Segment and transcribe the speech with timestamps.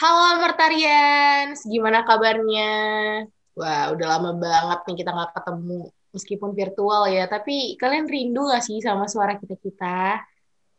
[0.00, 2.72] Halo Martarians, gimana kabarnya?
[3.52, 7.28] Wah, udah lama banget nih kita nggak ketemu, meskipun virtual ya.
[7.28, 10.24] Tapi kalian rindu gak sih sama suara kita-kita?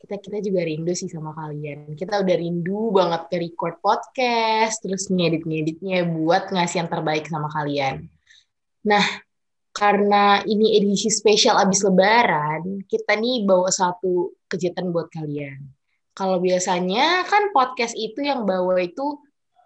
[0.01, 1.93] Kita-kita juga rindu sih sama kalian.
[1.93, 8.09] Kita udah rindu banget ke record podcast, terus ngedit-ngeditnya buat ngasih yang terbaik sama kalian.
[8.89, 9.05] Nah,
[9.69, 15.61] karena ini edisi spesial abis lebaran, kita nih bawa satu kejutan buat kalian.
[16.11, 19.19] Kalau biasanya kan podcast itu yang bawa itu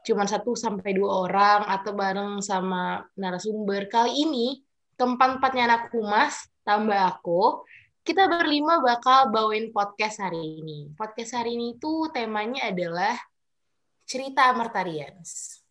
[0.06, 3.90] cuma satu sampai dua orang atau bareng sama narasumber.
[3.90, 4.62] Kali ini
[4.96, 7.66] keempat-empatnya anak humas tambah aku,
[8.06, 10.94] kita berlima bakal bawain podcast hari ini.
[10.94, 13.18] Podcast hari ini itu temanya adalah
[14.06, 15.62] cerita Amartarians.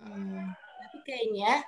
[0.00, 1.60] Hmm, tapi kayaknya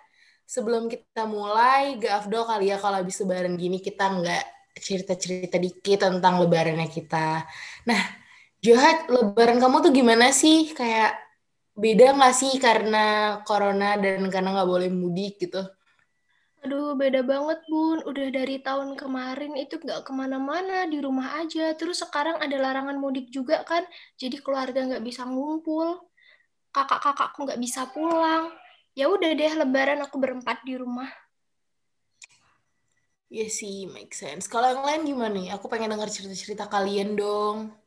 [0.48, 4.44] sebelum kita mulai, gak afdol kali ya kalau habis lebaran gini kita nggak
[4.80, 7.44] cerita-cerita dikit tentang lebarannya kita.
[7.86, 8.23] Nah,
[8.64, 10.72] Johat, lebaran kamu tuh gimana sih?
[10.72, 11.20] Kayak
[11.77, 15.61] beda nggak sih karena corona dan karena nggak boleh mudik gitu?
[16.64, 18.00] Aduh, beda banget, Bun.
[18.08, 21.77] Udah dari tahun kemarin itu nggak ke mana-mana, di rumah aja.
[21.77, 23.84] Terus sekarang ada larangan mudik juga kan,
[24.16, 26.00] jadi keluarga nggak bisa ngumpul.
[26.72, 28.48] Kakak-kakakku nggak bisa pulang.
[28.97, 31.12] Ya udah deh, lebaran aku berempat di rumah.
[33.28, 34.48] Iya sih, make sense.
[34.48, 35.53] Kalau yang lain gimana nih?
[35.53, 37.83] Aku pengen dengar cerita-cerita kalian dong.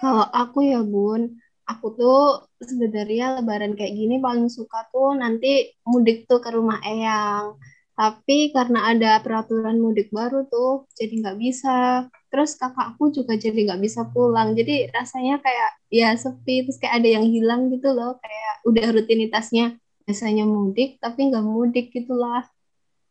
[0.00, 1.36] Kalau aku ya Bun,
[1.68, 7.60] aku tuh sebenarnya lebaran kayak gini paling suka tuh nanti mudik tuh ke rumah Eyang.
[8.00, 12.08] Tapi karena ada peraturan mudik baru tuh, jadi nggak bisa.
[12.32, 14.56] Terus kakakku juga jadi nggak bisa pulang.
[14.56, 18.16] Jadi rasanya kayak ya sepi, terus kayak ada yang hilang gitu loh.
[18.24, 19.76] Kayak udah rutinitasnya
[20.08, 22.48] biasanya mudik, tapi nggak mudik gitulah.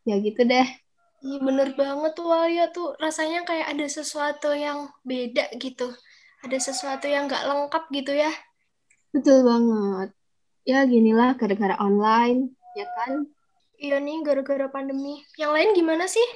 [0.10, 0.66] Ya gitu deh.
[1.22, 5.94] Iya bener banget tuh Walia tuh rasanya kayak ada sesuatu yang beda gitu
[6.40, 8.32] ada sesuatu yang nggak lengkap gitu ya.
[9.12, 10.10] Betul banget.
[10.64, 13.26] Ya ginilah gara-gara online, ya kan?
[13.80, 15.24] Iya nih gara-gara pandemi.
[15.40, 16.28] Yang lain gimana sih?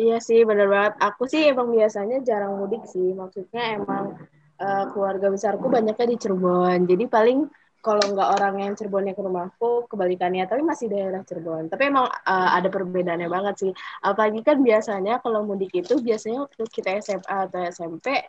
[0.00, 0.94] Iya sih bener banget.
[1.00, 3.12] Aku sih emang biasanya jarang mudik sih.
[3.12, 4.16] Maksudnya emang
[4.60, 6.88] uh, keluarga besarku banyaknya di Cirebon.
[6.88, 7.48] Jadi paling
[7.80, 10.44] kalau nggak orang yang Cirebonnya ke rumahku, kebalikannya.
[10.48, 11.72] Tapi masih daerah Cirebon.
[11.72, 13.72] Tapi emang uh, ada perbedaannya banget sih.
[14.04, 18.24] Apalagi kan biasanya kalau mudik itu biasanya waktu kita SMA atau SMP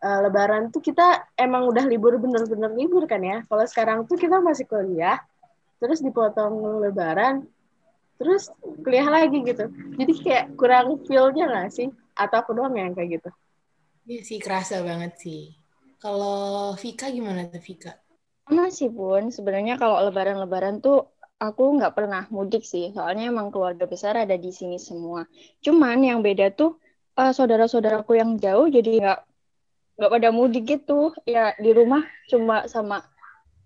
[0.00, 3.44] uh, Lebaran tuh kita emang udah libur bener-bener libur kan ya.
[3.46, 5.20] Kalau sekarang tuh kita masih kuliah,
[5.78, 7.44] terus dipotong Lebaran,
[8.16, 8.52] terus
[8.84, 9.68] kuliah lagi gitu.
[9.96, 11.88] Jadi kayak kurang feel-nya nggak sih?
[12.16, 13.30] Atau aku doang yang kayak gitu?
[14.08, 15.54] Iya sih, kerasa banget sih.
[16.00, 17.92] Kalau Vika gimana tuh Vika?
[18.48, 21.06] Sama sih Bun, sebenarnya kalau Lebaran-Lebaran tuh
[21.40, 25.24] aku nggak pernah mudik sih, soalnya emang keluarga besar ada di sini semua.
[25.64, 26.76] Cuman yang beda tuh
[27.16, 29.20] uh, saudara-saudaraku yang jauh jadi nggak
[30.00, 31.12] nggak pada mudik gitu.
[31.28, 32.00] Ya di rumah
[32.32, 33.04] cuma sama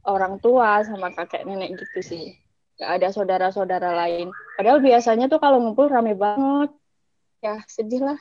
[0.03, 2.35] orang tua sama kakek nenek gitu sih.
[2.75, 4.35] Nggak ada saudara-saudara lain.
[4.59, 6.75] Padahal biasanya tuh kalau ngumpul rame banget.
[7.39, 8.19] Ya sedih lah.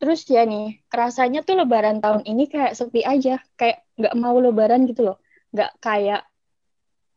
[0.00, 3.44] Terus ya nih rasanya tuh lebaran tahun ini kayak sepi aja.
[3.60, 5.20] Kayak nggak mau lebaran gitu loh.
[5.52, 6.24] Nggak kayak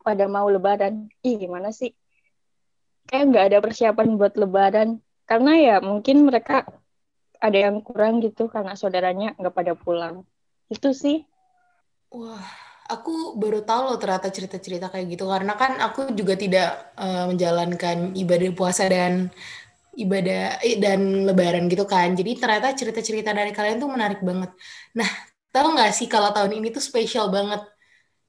[0.04, 1.08] pada mau lebaran.
[1.24, 1.96] Ih gimana sih?
[3.08, 5.00] Kayak nggak ada persiapan buat lebaran.
[5.24, 6.68] Karena ya mungkin mereka
[7.42, 10.24] ada yang kurang gitu karena saudaranya nggak pada pulang.
[10.70, 11.26] Itu sih.
[12.14, 12.46] Wah,
[12.86, 18.14] aku baru tahu loh ternyata cerita-cerita kayak gitu karena kan aku juga tidak uh, menjalankan
[18.14, 19.34] ibadah puasa dan
[19.98, 22.14] ibadah eh, dan lebaran gitu kan.
[22.16, 24.52] Jadi ternyata cerita-cerita dari kalian tuh menarik banget.
[24.96, 25.10] Nah,
[25.52, 27.64] tahu nggak sih kalau tahun ini tuh spesial banget.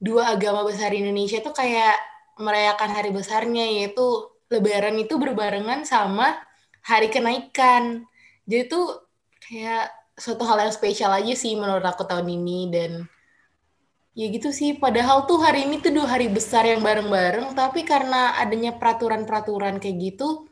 [0.03, 1.95] Dua agama besar Indonesia tuh kayak
[2.35, 4.03] merayakan hari besarnya yaitu
[4.51, 6.35] lebaran itu berbarengan sama
[6.83, 8.03] hari kenaikan.
[8.43, 9.02] Jadi tuh
[9.47, 12.91] kayak suatu hal yang spesial aja sih menurut aku tahun ini dan
[14.13, 14.77] ya gitu sih.
[14.77, 19.97] Padahal tuh hari ini tuh dua hari besar yang bareng-bareng tapi karena adanya peraturan-peraturan kayak
[19.99, 20.47] gitu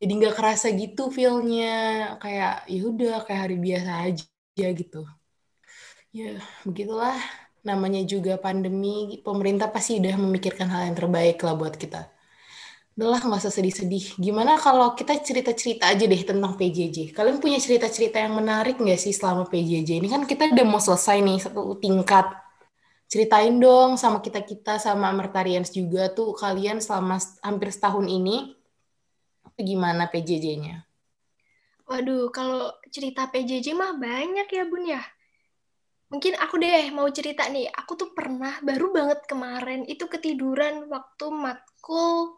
[0.00, 2.16] jadi nggak kerasa gitu feelnya.
[2.22, 5.02] Kayak ya udah kayak hari biasa aja gitu.
[6.12, 7.16] Ya begitulah.
[7.60, 12.19] Namanya juga pandemi pemerintah pasti udah memikirkan hal yang terbaik lah buat kita
[13.00, 14.20] Udahlah, nggak usah sedih-sedih.
[14.20, 17.16] Gimana kalau kita cerita-cerita aja deh tentang PJJ?
[17.16, 20.04] Kalian punya cerita-cerita yang menarik nggak sih selama PJJ?
[20.04, 22.28] Ini kan kita udah mau selesai nih satu tingkat.
[23.08, 28.52] Ceritain dong sama kita-kita, sama Amertarians juga tuh kalian selama hampir setahun ini,
[29.56, 30.84] gimana PJJ-nya?
[31.88, 35.00] Waduh, kalau cerita PJJ mah banyak ya Bun ya.
[36.12, 41.32] Mungkin aku deh mau cerita nih, aku tuh pernah baru banget kemarin itu ketiduran waktu
[41.32, 42.36] matkul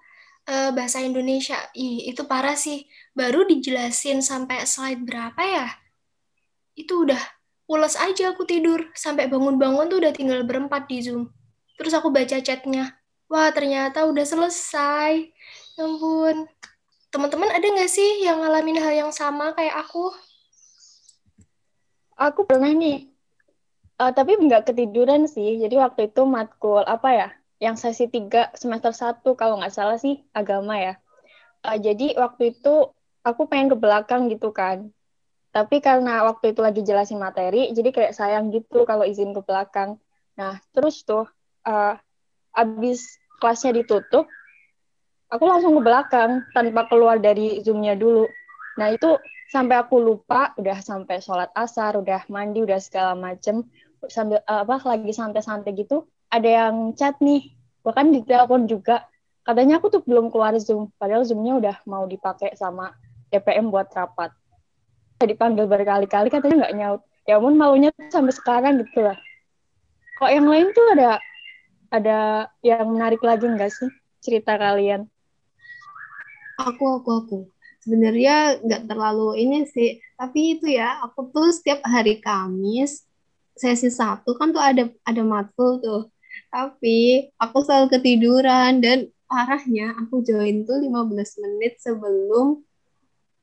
[0.48, 1.58] uh, bahasa Indonesia.
[1.76, 2.86] Ih, itu parah sih.
[3.14, 5.68] Baru dijelasin sampai slide berapa ya?
[6.74, 7.20] Itu udah
[7.68, 8.90] pulas aja aku tidur.
[8.96, 11.30] Sampai bangun-bangun tuh udah tinggal berempat di Zoom.
[11.78, 12.96] Terus aku baca chatnya.
[13.32, 15.32] Wah, ternyata udah selesai.
[15.78, 16.44] Ya ampun.
[17.12, 20.12] Teman-teman ada nggak sih yang ngalamin hal yang sama kayak aku?
[22.16, 23.08] Aku pernah nih.
[24.00, 25.60] Uh, tapi nggak ketiduran sih.
[25.60, 27.28] Jadi waktu itu matkul apa ya?
[27.62, 30.98] Yang sesi 3 semester 1 kalau nggak salah sih agama ya.
[31.62, 32.90] Uh, jadi waktu itu
[33.22, 34.90] aku pengen ke belakang gitu kan.
[35.54, 40.00] Tapi karena waktu itu lagi jelasin materi, jadi kayak sayang gitu kalau izin ke belakang.
[40.34, 41.28] Nah, terus tuh
[41.68, 41.94] uh,
[42.56, 44.26] abis kelasnya ditutup,
[45.32, 48.28] aku langsung ke belakang tanpa keluar dari zoomnya dulu.
[48.80, 49.16] Nah itu
[49.52, 53.68] sampai aku lupa, udah sampai sholat asar, udah mandi, udah segala macem,
[54.08, 57.52] sambil uh, apa lagi santai-santai gitu, ada yang chat nih,
[57.84, 59.04] bahkan di telepon juga.
[59.44, 62.96] Katanya aku tuh belum keluar zoom, padahal zoomnya udah mau dipakai sama
[63.28, 64.32] DPM buat rapat.
[65.20, 67.02] Dipanggil berkali-kali katanya nggak nyaut.
[67.28, 69.14] Ya ampun malunya sampai sekarang gitu lah.
[70.18, 71.22] Kok yang lain tuh ada
[71.92, 73.90] ada yang menarik lagi nggak sih
[74.22, 75.06] cerita kalian?
[76.62, 77.38] Aku, aku, aku.
[77.82, 83.02] Sebenarnya nggak terlalu ini sih, tapi itu ya, aku tuh setiap hari Kamis
[83.58, 86.11] sesi satu kan tuh ada ada matkul tuh.
[86.52, 92.60] Tapi aku selalu ketiduran dan parahnya aku join tuh 15 menit sebelum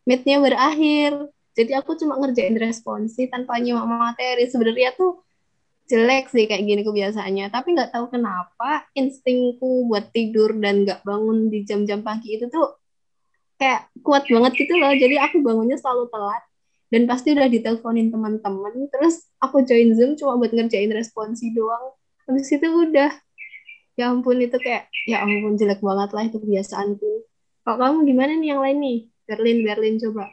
[0.06, 1.34] meetnya berakhir.
[1.58, 4.46] Jadi aku cuma ngerjain responsi tanpa nyimak materi.
[4.46, 5.26] Sebenarnya tuh
[5.90, 11.50] jelek sih kayak gini kebiasaannya tapi nggak tahu kenapa instingku buat tidur dan nggak bangun
[11.50, 12.78] di jam-jam pagi itu tuh
[13.58, 16.46] kayak kuat banget gitu loh jadi aku bangunnya selalu telat
[16.94, 21.98] dan pasti udah diteleponin teman-teman terus aku join zoom cuma buat ngerjain responsi doang
[22.30, 23.12] habis itu udah.
[23.98, 27.12] Ya ampun itu kayak ya ampun jelek banget lah itu kebiasaanku.
[27.66, 29.00] Kalau kamu gimana nih yang lain nih?
[29.28, 30.30] Berlin Berlin coba.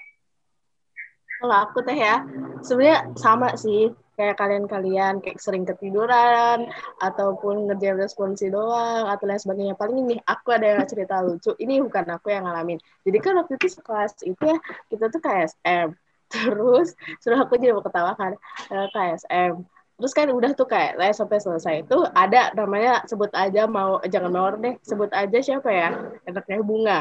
[1.37, 2.22] Kalau aku teh ya
[2.60, 3.90] sebenarnya sama sih.
[4.16, 6.72] Kayak kalian-kalian kayak sering ketiduran
[7.04, 9.76] ataupun ngerjain responsi doang atau lain sebagainya.
[9.76, 11.52] Paling ini aku ada yang cerita lucu.
[11.60, 12.81] Ini bukan aku yang ngalamin.
[13.04, 14.56] Jadi kan waktu itu kelas itu ya
[14.88, 15.93] kita tuh KSM
[16.32, 18.34] terus sudah aku jadi mau ketawakan
[18.75, 19.52] uh, eh, KSM
[19.96, 24.28] terus kan udah tuh kayak les sampai selesai itu ada namanya sebut aja mau jangan
[24.28, 25.88] mawar deh sebut aja siapa ya
[26.28, 26.98] enaknya bunga.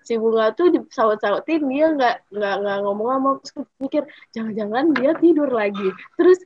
[0.00, 4.02] Si bunga tuh disaut-sautin dia nggak nggak nggak ngomong-ngomong terus mikir
[4.32, 5.88] jangan-jangan dia tidur lagi.
[6.16, 6.38] Terus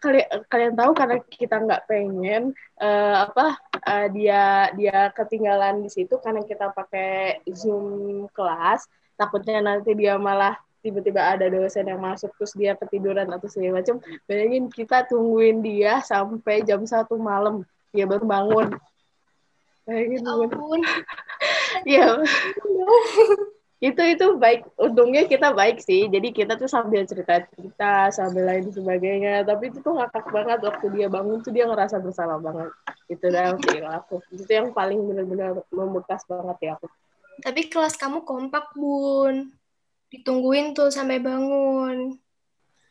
[0.00, 6.16] kalian kalian tahu karena kita nggak pengen uh, apa uh, dia dia ketinggalan di situ
[6.24, 8.88] karena kita pakai zoom kelas
[9.20, 14.02] takutnya nanti dia malah tiba-tiba ada dosen yang masuk terus dia ketiduran atau segala macam
[14.26, 17.62] bayangin kita tungguin dia sampai jam satu malam
[17.92, 18.68] dia baru bangun.
[19.84, 20.80] Bayangin ya ampun.
[21.88, 22.20] Ya.
[23.82, 24.68] Itu itu baik.
[24.78, 26.06] Untungnya kita baik sih.
[26.06, 29.42] Jadi kita tuh sambil cerita cerita sambil lain sebagainya.
[29.42, 32.70] Tapi itu tuh ngakak banget waktu dia bangun tuh dia ngerasa bersalah banget.
[33.08, 34.22] Itu dalam sih aku.
[34.30, 36.86] Itu yang paling benar-benar membekas banget ya aku.
[37.42, 39.50] Tapi kelas kamu kompak bun
[40.12, 42.20] ditungguin tuh sampai bangun.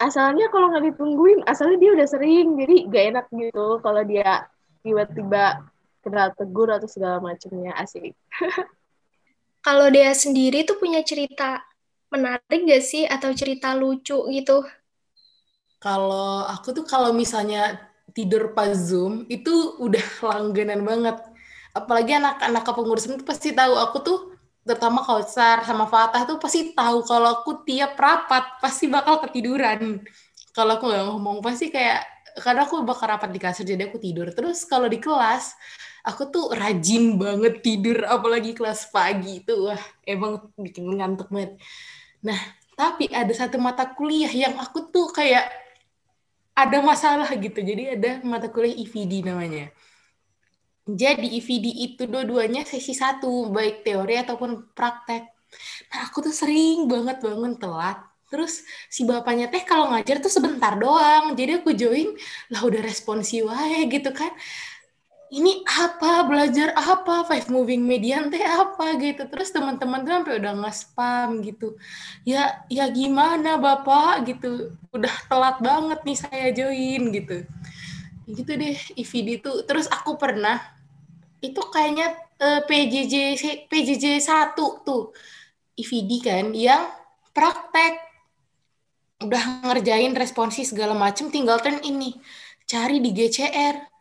[0.02, 4.50] Asalnya kalau nggak ditungguin, asalnya dia udah sering, jadi gak enak gitu kalau dia
[4.82, 5.62] tiba-tiba
[6.02, 8.18] kenal tegur atau segala macamnya asik.
[9.68, 11.62] kalau dia sendiri tuh punya cerita
[12.10, 14.66] menarik gak sih atau cerita lucu gitu?
[15.78, 17.78] Kalau aku tuh kalau misalnya
[18.18, 21.18] tidur pas Zoom itu udah langganan banget.
[21.78, 24.20] Apalagi anak-anak kepengurusan itu pasti tahu aku tuh
[24.62, 30.02] terutama Kautsar sama Fatah tuh pasti tahu kalau aku tiap rapat pasti bakal ketiduran.
[30.54, 32.06] Kalau aku nggak ngomong pasti kayak
[32.40, 34.30] karena aku bakal rapat di kasur jadi aku tidur.
[34.32, 35.58] Terus kalau di kelas
[36.06, 41.58] aku tuh rajin banget tidur apalagi kelas pagi itu wah emang bikin ngantuk banget.
[42.22, 42.38] Nah,
[42.78, 45.50] tapi ada satu mata kuliah yang aku tuh kayak
[46.54, 47.60] ada masalah gitu.
[47.66, 49.74] Jadi ada mata kuliah IVD namanya
[50.86, 55.30] jadi EVD itu dua-duanya sesi satu, baik teori ataupun praktek.
[55.94, 58.02] Nah, aku tuh sering banget bangun telat.
[58.32, 61.38] Terus si bapaknya teh kalau ngajar tuh sebentar doang.
[61.38, 62.16] Jadi aku join,
[62.50, 64.34] lah udah responsi wae gitu kan.
[65.32, 69.28] Ini apa, belajar apa, five moving median teh apa gitu.
[69.30, 71.78] Terus teman-teman tuh sampai udah nge-spam gitu.
[72.26, 74.74] Ya, ya gimana Bapak gitu.
[74.90, 77.46] Udah telat banget nih saya join gitu
[78.34, 79.64] gitu deh IVD tuh.
[79.68, 80.60] Terus aku pernah
[81.42, 85.04] itu kayaknya uh, PJJ PJJ satu tuh
[85.78, 86.90] IVD kan yang
[87.36, 88.10] praktek.
[89.22, 92.18] Udah ngerjain responsi segala macem tinggal turn ini
[92.66, 93.92] cari di GCR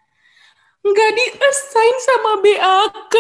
[0.81, 3.17] nggak di assign sama BAK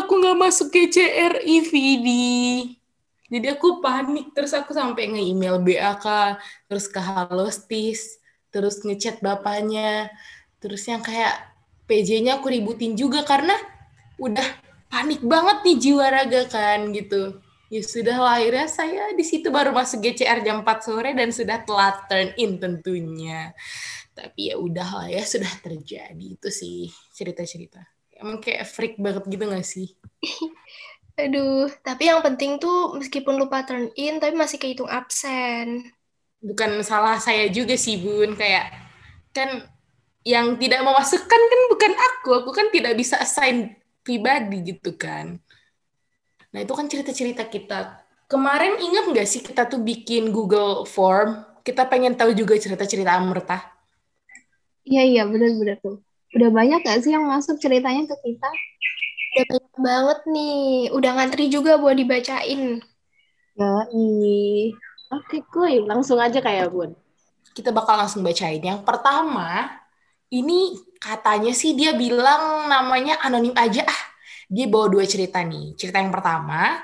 [0.00, 2.08] aku nggak masuk GCR IVD
[3.28, 6.06] jadi aku panik terus aku sampai nge-email BAK
[6.64, 8.16] terus ke Halostis
[8.50, 10.10] terus ngechat bapaknya
[10.62, 13.54] terus yang kayak PJ-nya aku ributin juga karena
[14.18, 14.44] udah
[14.90, 17.38] panik banget nih jiwa raga kan gitu.
[17.66, 21.66] Ya sudah lah, akhirnya saya di situ baru masuk GCR jam 4 sore dan sudah
[21.66, 23.50] telat turn in tentunya.
[24.14, 26.38] Tapi ya udah lah ya, sudah terjadi.
[26.38, 27.82] Itu sih cerita-cerita.
[28.16, 29.98] Emang kayak freak banget gitu gak sih?
[31.26, 35.90] Aduh, tapi yang penting tuh meskipun lupa turn in, tapi masih kehitung absen.
[36.46, 38.38] Bukan salah saya juga sih, Bun.
[38.38, 38.70] Kayak,
[39.34, 39.66] kan
[40.22, 42.30] yang tidak memasukkan kan bukan aku.
[42.42, 43.74] Aku kan tidak bisa assign
[44.06, 45.42] pribadi gitu kan.
[46.54, 48.06] Nah itu kan cerita-cerita kita.
[48.30, 51.42] Kemarin ingat nggak sih kita tuh bikin Google Form?
[51.66, 53.74] Kita pengen tahu juga cerita-cerita Amrta.
[54.86, 55.98] Iya iya benar-benar tuh.
[56.34, 58.50] Udah banyak gak sih yang masuk ceritanya ke kita?
[59.34, 60.66] Udah banyak banget nih.
[60.94, 62.82] Udah ngantri juga buat dibacain.
[63.56, 63.72] Ya,
[65.12, 65.82] Oke, kuy.
[65.86, 66.90] Langsung aja kayak Bun.
[67.54, 68.58] Kita bakal langsung bacain.
[68.58, 69.70] Yang pertama,
[70.30, 74.02] ini katanya sih dia bilang namanya anonim aja ah.
[74.50, 75.74] Dia bawa dua cerita nih.
[75.78, 76.78] Cerita yang pertama,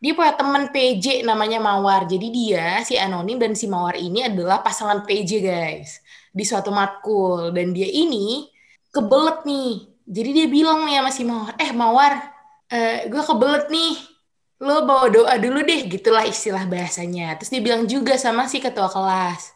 [0.00, 2.04] dia punya teman PJ namanya Mawar.
[2.04, 6.00] Jadi dia si anonim dan si Mawar ini adalah pasangan PJ guys
[6.36, 8.48] di suatu matkul dan dia ini
[8.92, 9.72] kebelet nih.
[10.06, 12.12] Jadi dia bilang nih sama si Mawar, eh Mawar,
[12.70, 14.15] eh, gue kebelet nih.
[14.56, 17.36] Lo bawa doa dulu deh, gitulah istilah bahasanya.
[17.36, 19.52] Terus dia bilang juga sama si ketua kelas.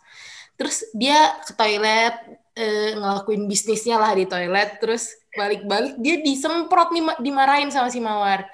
[0.61, 7.05] Terus dia ke toilet, eh, ngelakuin bisnisnya lah di toilet terus balik-balik dia disemprot nih
[7.23, 8.45] dimarahin sama si Mawar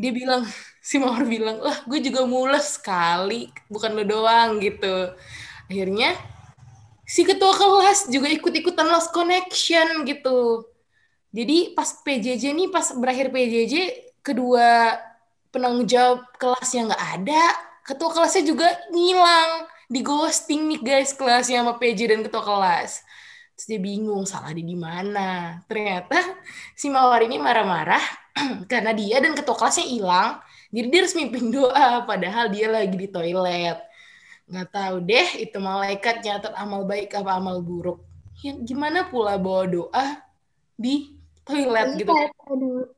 [0.00, 0.46] dia bilang
[0.88, 5.12] si Mawar bilang wah gue juga mules sekali bukan lo doang gitu
[5.66, 6.14] akhirnya
[7.06, 10.66] si ketua kelas juga ikut-ikutan lost connection gitu
[11.34, 13.74] jadi pas PJJ nih pas berakhir PJJ
[14.22, 14.94] kedua
[15.50, 17.42] penanggung jawab kelasnya nggak ada
[17.86, 23.06] ketua kelasnya juga ngilang di ghosting nih guys kelasnya sama PJ dan ketua kelas.
[23.56, 25.62] Terus dia bingung salah di mana.
[25.70, 26.18] Ternyata
[26.76, 28.02] si Mawar ini marah-marah
[28.70, 30.42] karena dia dan ketua kelasnya hilang.
[30.74, 33.78] Jadi dia harus mimpin doa padahal dia lagi di toilet.
[34.50, 38.02] Nggak tahu deh itu malaikat nyatet amal baik apa amal buruk.
[38.44, 40.06] Ya, gimana pula bawa doa
[40.76, 42.12] di toilet gitu.
[42.50, 42.90] Aduh.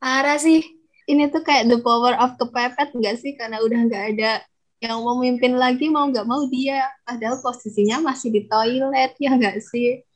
[0.00, 0.79] Parah sih.
[1.10, 3.34] Ini tuh kayak the power of kepepet nggak sih?
[3.34, 4.32] Karena udah nggak ada
[4.80, 6.86] yang mau mimpin lagi mau nggak mau dia.
[7.02, 10.06] Padahal posisinya masih di toilet ya nggak sih?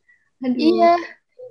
[0.47, 0.59] Aduh.
[0.59, 0.95] iya.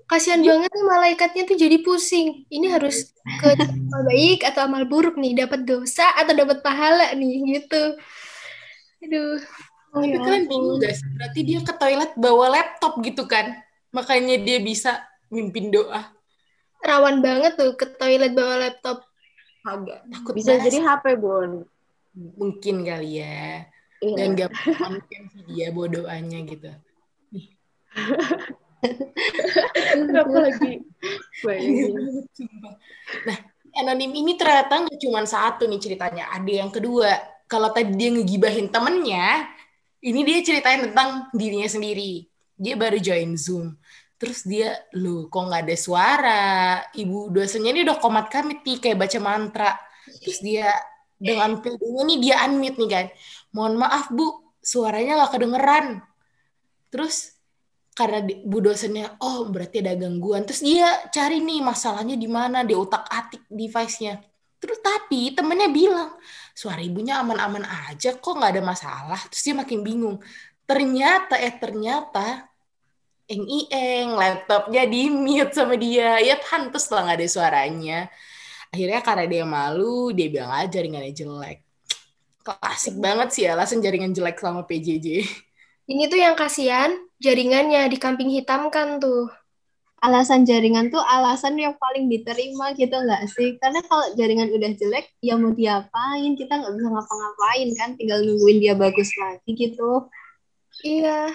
[0.07, 0.55] Kasihan ya.
[0.55, 2.47] banget nih malaikatnya tuh jadi pusing.
[2.47, 5.43] Ini harus ke amal baik atau amal buruk nih?
[5.43, 7.59] Dapat dosa atau dapat pahala nih?
[7.59, 7.83] Gitu.
[9.03, 9.39] Aduh.
[9.93, 10.25] Oh, tapi ya.
[10.25, 13.61] kalian bingung guys berarti dia ke toilet bawa laptop gitu kan?
[13.93, 16.09] Makanya dia bisa mimpin doa.
[16.81, 19.05] Rawan banget tuh ke toilet bawa laptop
[19.63, 19.99] agak.
[20.11, 20.63] Takut bisa bahas.
[20.67, 21.51] jadi HP bun.
[22.13, 23.67] Mungkin kali ya.
[24.03, 24.15] Iya.
[24.19, 24.51] dan gak
[24.83, 26.71] mungkin sih dia bodohnya gitu.
[29.95, 30.83] Kenapa lagi
[33.23, 33.37] nah
[33.79, 36.27] anonim ini ternyata nggak cuma satu nih ceritanya.
[36.35, 37.15] Ada yang kedua.
[37.47, 39.47] Kalau tadi dia ngegibahin temennya
[40.03, 42.27] ini dia ceritain tentang dirinya sendiri.
[42.59, 43.79] Dia baru join zoom
[44.17, 46.43] terus dia lu kok nggak ada suara
[46.95, 49.71] ibu dosennya ini udah komat kami nih kayak baca mantra
[50.21, 50.71] terus dia
[51.23, 53.05] dengan PD-nya nih dia unmute nih kan.
[53.55, 54.27] Mohon maaf Bu,
[54.59, 56.03] suaranya gak kedengeran.
[56.91, 57.39] Terus
[57.95, 60.43] karena bu dosennya, oh berarti ada gangguan.
[60.43, 64.19] Terus dia cari nih masalahnya di mana, di otak atik device-nya.
[64.59, 66.11] Terus tapi temennya bilang,
[66.51, 69.21] suara ibunya aman-aman aja kok nggak ada masalah.
[69.31, 70.17] Terus dia makin bingung.
[70.67, 72.51] Ternyata, eh ternyata,
[73.31, 76.19] eng ieng laptopnya di mute sama dia.
[76.19, 77.99] Ya pantes lah nggak ada suaranya
[78.73, 81.61] akhirnya karena dia malu dia bilang aja jaringannya jelek
[82.41, 85.21] klasik banget sih alasan jaringan jelek selama PJJ
[85.93, 86.89] ini tuh yang kasihan
[87.21, 89.29] jaringannya di kambing hitam kan tuh
[90.03, 93.55] alasan jaringan tuh alasan yang paling diterima gitu nggak sih?
[93.55, 96.35] Karena kalau jaringan udah jelek, ya mau diapain?
[96.35, 100.11] Kita nggak bisa ngapa-ngapain kan, tinggal nungguin dia bagus lagi gitu.
[100.83, 101.31] Iya.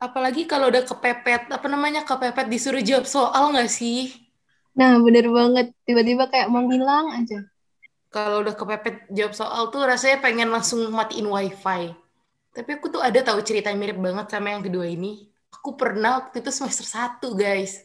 [0.00, 4.08] Apalagi kalau udah kepepet, apa namanya kepepet disuruh jawab soal nggak sih?
[4.72, 5.76] Nah, bener banget.
[5.84, 7.44] Tiba-tiba kayak menghilang aja.
[8.08, 11.92] Kalau udah kepepet jawab soal tuh rasanya pengen langsung matiin wifi.
[12.50, 15.28] Tapi aku tuh ada tahu cerita mirip banget sama yang kedua ini.
[15.52, 17.84] Aku pernah waktu itu semester 1, guys.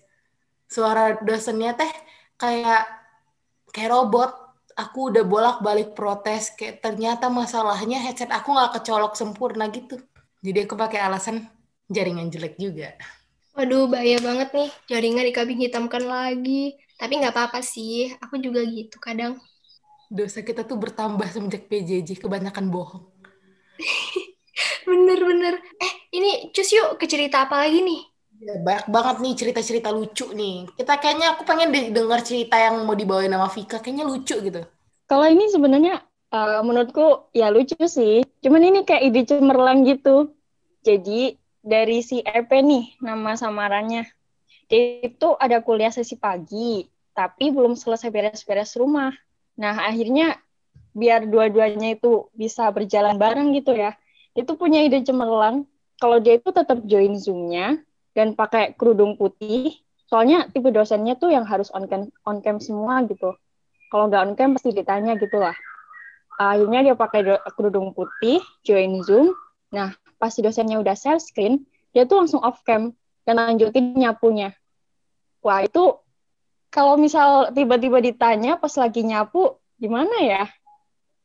[0.72, 1.92] Suara dosennya teh
[2.40, 2.88] kayak
[3.76, 4.32] kayak robot.
[4.80, 6.56] Aku udah bolak-balik protes.
[6.56, 10.00] Kayak ternyata masalahnya headset aku nggak kecolok sempurna gitu.
[10.40, 11.55] Jadi aku pakai alasan
[11.90, 12.94] jaringan jelek juga.
[13.56, 14.70] Waduh, bahaya banget nih.
[14.92, 16.76] Jaringan dikabing hitamkan lagi.
[17.00, 19.40] Tapi nggak apa-apa sih, aku juga gitu kadang.
[20.12, 23.04] Dosa kita tuh bertambah semenjak PJJ, kebanyakan bohong.
[24.88, 25.60] Bener-bener.
[25.82, 28.02] Eh, ini cus yuk ke cerita apa lagi nih?
[28.44, 30.68] Ya, banyak banget nih cerita-cerita lucu nih.
[30.76, 34.62] Kita kayaknya aku pengen dengar cerita yang mau dibawain sama Vika, kayaknya lucu gitu.
[35.08, 36.04] Kalau ini sebenarnya
[36.36, 38.28] uh, menurutku ya lucu sih.
[38.44, 40.36] Cuman ini kayak ide cemerlang gitu.
[40.84, 44.06] Jadi dari si EP nih nama samarannya.
[44.70, 46.86] Dia itu ada kuliah sesi pagi,
[47.18, 49.10] tapi belum selesai beres-beres rumah.
[49.58, 50.38] Nah, akhirnya
[50.94, 53.98] biar dua-duanya itu bisa berjalan bareng gitu ya.
[54.38, 55.66] Itu punya ide cemerlang
[55.98, 57.82] kalau dia itu tetap join Zoom-nya
[58.14, 59.82] dan pakai kerudung putih.
[60.06, 63.34] Soalnya tipe dosennya tuh yang harus on cam, on cam semua gitu.
[63.90, 65.58] Kalau nggak on cam pasti ditanya gitu lah.
[66.36, 69.32] Akhirnya dia pakai kerudung putih, join Zoom.
[69.72, 72.92] Nah, pas dosennya udah share screen, dia tuh langsung off cam
[73.24, 74.52] dan lanjutin nyapunya.
[75.46, 76.00] Wah, itu
[76.74, 80.44] kalau misal tiba-tiba ditanya pas lagi nyapu, gimana ya?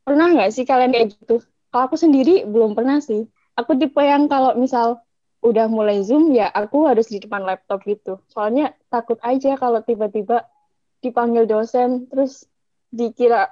[0.06, 1.42] Pernah nggak sih kalian kayak gitu?
[1.70, 3.26] Kalau aku sendiri belum pernah sih.
[3.58, 5.02] Aku tipe yang kalau misal
[5.40, 8.20] udah mulai Zoom, ya aku harus di depan laptop gitu.
[8.28, 10.44] Soalnya takut aja kalau tiba-tiba
[11.00, 12.44] dipanggil dosen, terus
[12.92, 13.50] dikira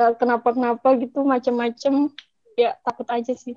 [0.00, 2.10] eh, kenapa-kenapa gitu, macem-macem.
[2.56, 3.54] Ya takut aja sih.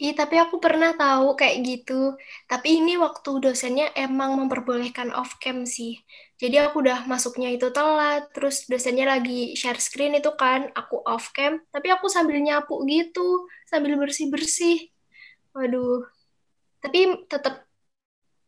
[0.00, 2.16] Iya, tapi aku pernah tahu kayak gitu.
[2.50, 6.00] Tapi ini waktu dosennya emang memperbolehkan off cam sih.
[6.42, 11.30] Jadi aku udah masuknya itu telat, terus dosennya lagi share screen itu kan, aku off
[11.36, 14.90] cam, tapi aku sambil nyapu gitu, sambil bersih-bersih.
[15.54, 16.02] Waduh.
[16.82, 17.62] Tapi tetap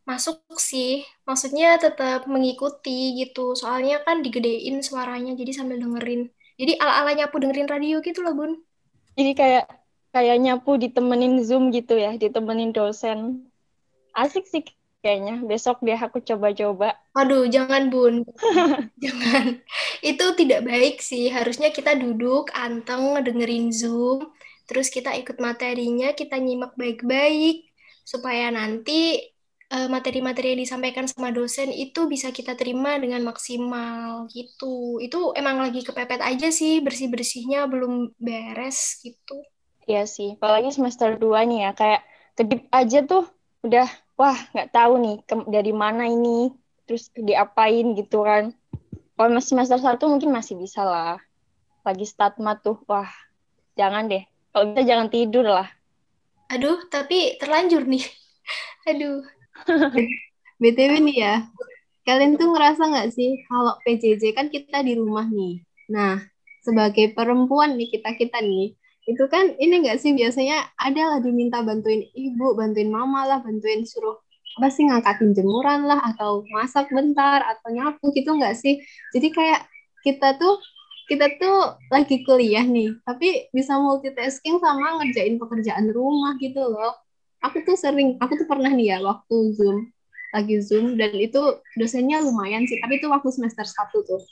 [0.09, 1.07] masuk sih.
[1.23, 3.55] Maksudnya tetap mengikuti gitu.
[3.55, 6.35] Soalnya kan digedein suaranya, jadi sambil dengerin.
[6.59, 8.53] Jadi ala-ala nyapu dengerin radio gitu loh, Bun.
[9.15, 9.84] Jadi kayak
[10.15, 13.51] kayak nyapu ditemenin Zoom gitu ya, ditemenin dosen.
[14.15, 14.63] Asik sih
[15.05, 15.45] kayaknya.
[15.45, 16.97] Besok deh aku coba-coba.
[17.13, 18.25] Aduh, jangan Bun.
[19.05, 19.61] jangan.
[20.01, 21.29] Itu tidak baik sih.
[21.29, 24.33] Harusnya kita duduk, anteng, dengerin Zoom.
[24.65, 27.69] Terus kita ikut materinya, kita nyimak baik-baik.
[28.07, 29.21] Supaya nanti
[29.69, 35.03] eh, materi-materi yang disampaikan sama dosen itu bisa kita terima dengan maksimal gitu.
[35.05, 39.37] Itu emang lagi kepepet aja sih, bersih-bersihnya belum beres gitu.
[39.85, 43.29] Iya sih, apalagi semester 2 nih ya, kayak kedip aja tuh
[43.61, 43.85] udah,
[44.17, 46.49] wah nggak tahu nih ke, dari mana ini,
[46.89, 48.57] terus diapain gitu kan.
[49.15, 51.21] Kalau masih semester 1 mungkin masih bisa lah.
[51.85, 53.13] Lagi statma tuh, wah
[53.77, 54.25] jangan deh.
[54.57, 55.69] Kalau bisa jangan tidur lah.
[56.49, 58.05] Aduh, tapi terlanjur nih.
[58.91, 59.21] Aduh.
[60.63, 61.35] BTW nih ya,
[62.07, 65.61] kalian tuh ngerasa nggak sih kalau PJJ kan kita di rumah nih.
[65.91, 66.23] Nah,
[66.63, 68.73] sebagai perempuan nih kita-kita nih,
[69.05, 73.85] itu kan ini enggak sih biasanya ada lah diminta bantuin ibu, bantuin mama lah, bantuin
[73.85, 74.17] suruh
[74.55, 78.81] apa sih ngangkatin jemuran lah atau masak bentar atau nyapu gitu enggak sih?
[79.13, 79.67] Jadi kayak
[80.05, 80.57] kita tuh
[81.05, 86.97] kita tuh lagi kuliah nih, tapi bisa multitasking sama ngerjain pekerjaan rumah gitu loh.
[87.45, 89.93] Aku tuh sering, aku tuh pernah nih ya waktu Zoom,
[90.33, 94.23] lagi Zoom, dan itu dosennya lumayan sih, tapi itu waktu semester satu tuh.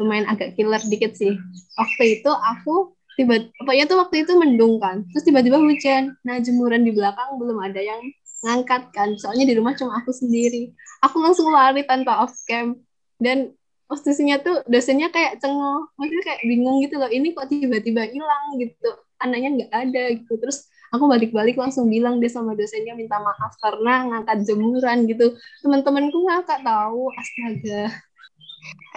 [0.00, 1.36] Lumayan agak killer dikit sih.
[1.76, 5.04] Waktu itu aku tiba pokoknya tuh waktu itu mendung kan.
[5.12, 6.16] Terus tiba-tiba hujan.
[6.24, 8.00] Nah jemuran di belakang belum ada yang
[8.44, 9.14] ngangkat kan.
[9.20, 10.72] Soalnya di rumah cuma aku sendiri.
[11.04, 12.78] Aku langsung lari tanpa off cam.
[13.20, 13.54] Dan
[13.86, 17.10] posisinya tuh dosennya kayak cengok maksudnya kayak bingung gitu loh.
[17.10, 18.90] Ini kok tiba-tiba hilang gitu.
[19.20, 20.32] Anaknya nggak ada gitu.
[20.40, 25.36] Terus aku balik-balik langsung bilang deh sama dosennya minta maaf karena ngangkat jemuran gitu.
[25.62, 27.12] Teman-temanku ngangkat tahu.
[27.14, 27.92] Astaga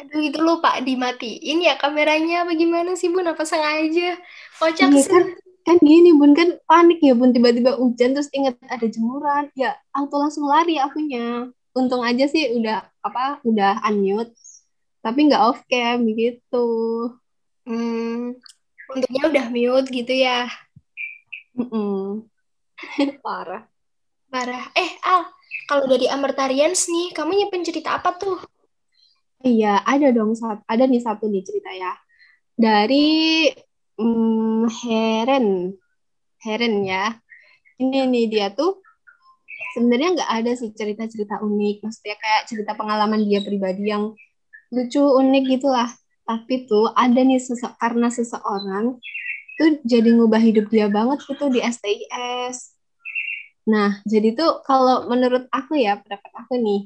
[0.02, 3.26] Aduh itu lupa dimatiin ya kameranya bagaimana sih Bun?
[3.26, 4.20] Apa sengaja?
[4.62, 5.12] Kocak iya, sih.
[5.12, 5.24] Kan,
[5.66, 7.32] kan gini Bun, kan panik ya Bun.
[7.32, 9.50] Tiba-tiba hujan terus inget ada jemuran.
[9.58, 11.50] Ya auto langsung lari akunya.
[11.76, 14.32] Untung aja sih udah apa udah unmute.
[15.04, 16.68] Tapi nggak off cam gitu.
[17.66, 18.38] Hmm,
[18.94, 20.46] untungnya udah mute gitu ya.
[21.58, 22.02] Mm -mm.
[23.26, 23.66] Parah.
[24.30, 24.70] Parah.
[24.78, 25.26] Eh Al,
[25.66, 28.38] kalau dari Amertarians nih, kamu nyimpen cerita apa tuh?
[29.46, 30.32] Iya, ada dong.
[30.72, 31.92] Ada nih satu nih cerita ya.
[32.58, 32.98] Dari
[34.00, 35.48] hmm, Heren.
[36.44, 37.04] Heren ya.
[37.82, 38.72] Ini nih dia tuh
[39.76, 41.76] sebenarnya nggak ada sih cerita-cerita unik.
[41.86, 44.04] Maksudnya kayak cerita pengalaman dia pribadi yang
[44.76, 45.90] lucu, unik gitulah.
[46.30, 48.98] Tapi tuh ada nih sese karena seseorang
[49.58, 52.76] tuh jadi ngubah hidup dia banget gitu di STIS.
[53.70, 56.80] Nah, jadi tuh kalau menurut aku ya, pendapat aku nih,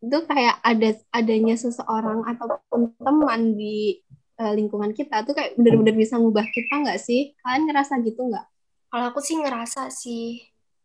[0.00, 4.00] itu kayak ada adanya seseorang ataupun teman di
[4.40, 7.32] uh, lingkungan kita tuh kayak benar-benar bisa ngubah kita nggak sih?
[7.40, 8.46] Kalian ngerasa gitu nggak?
[8.92, 10.40] Kalau aku sih ngerasa sih.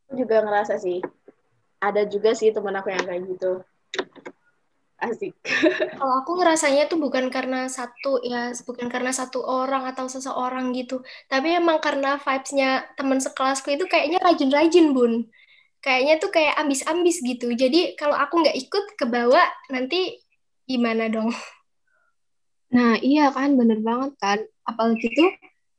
[0.07, 0.99] Aku juga ngerasa sih.
[1.81, 3.61] Ada juga sih teman aku yang kayak gitu.
[5.01, 5.33] Asik.
[5.97, 11.01] Kalau aku ngerasanya tuh bukan karena satu ya, bukan karena satu orang atau seseorang gitu,
[11.25, 15.25] tapi emang karena vibes-nya teman sekelasku itu kayaknya rajin-rajin, Bun.
[15.81, 17.51] Kayaknya tuh kayak ambis-ambis gitu.
[17.57, 20.21] Jadi kalau aku nggak ikut ke bawah nanti
[20.69, 21.33] gimana dong?
[22.71, 24.39] Nah, iya kan, bener banget kan.
[24.63, 25.29] Apalagi tuh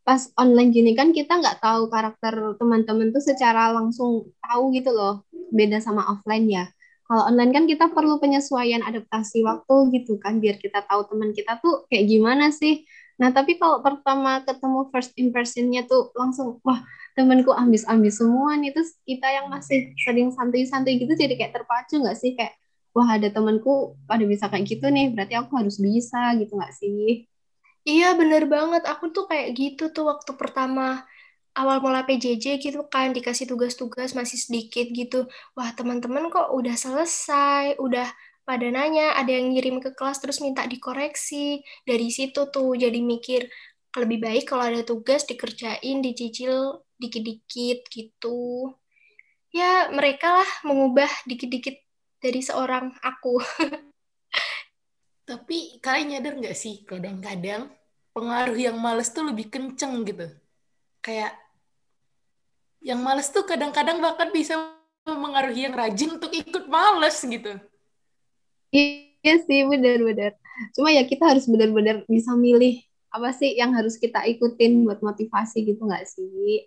[0.03, 5.25] pas online gini kan kita nggak tahu karakter teman-teman tuh secara langsung tahu gitu loh.
[5.55, 6.65] Beda sama offline ya.
[7.09, 11.61] Kalau online kan kita perlu penyesuaian adaptasi waktu gitu kan, biar kita tahu teman kita
[11.61, 12.85] tuh kayak gimana sih.
[13.23, 16.83] Nah, tapi kalau pertama ketemu first impressionnya tuh langsung, wah
[17.15, 18.75] temanku ambis-ambis semua nih.
[18.75, 22.35] Terus kita yang masih sering santai-santai gitu jadi kayak terpacu nggak sih?
[22.35, 22.59] Kayak,
[22.91, 27.31] wah ada temanku pada bisa kayak gitu nih, berarti aku harus bisa gitu nggak sih?
[27.87, 31.03] Iya bener banget, aku tuh kayak gitu tuh waktu pertama
[31.55, 35.31] awal mula PJJ gitu kan, dikasih tugas-tugas masih sedikit gitu.
[35.55, 38.09] Wah teman-teman kok udah selesai, udah
[38.43, 41.63] pada nanya, ada yang ngirim ke kelas terus minta dikoreksi.
[41.87, 43.47] Dari situ tuh jadi mikir,
[43.97, 48.73] lebih baik kalau ada tugas dikerjain, dicicil dikit-dikit gitu.
[49.53, 51.77] Ya mereka lah mengubah dikit-dikit
[52.23, 53.43] dari seorang aku.
[55.29, 57.71] Tapi kalian nyadar nggak sih kadang-kadang
[58.17, 60.29] pengaruh yang males tuh lebih kenceng gitu.
[61.05, 61.37] Kayak
[62.83, 64.59] yang males tuh kadang-kadang bahkan bisa
[65.07, 67.59] mempengaruhi yang rajin untuk ikut males gitu.
[68.73, 70.33] Iya sih, benar-benar.
[70.73, 72.81] Cuma ya kita harus benar-benar bisa milih
[73.13, 76.65] apa sih yang harus kita ikutin buat motivasi gitu nggak sih?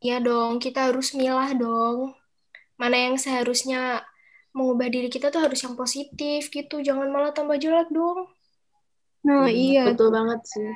[0.00, 2.14] Iya dong, kita harus milah dong.
[2.78, 4.06] Mana yang seharusnya
[4.54, 6.80] mengubah diri kita tuh harus yang positif gitu.
[6.80, 8.30] Jangan malah tambah jelek dong.
[9.26, 9.90] Nah iya.
[9.90, 10.70] betul banget sih.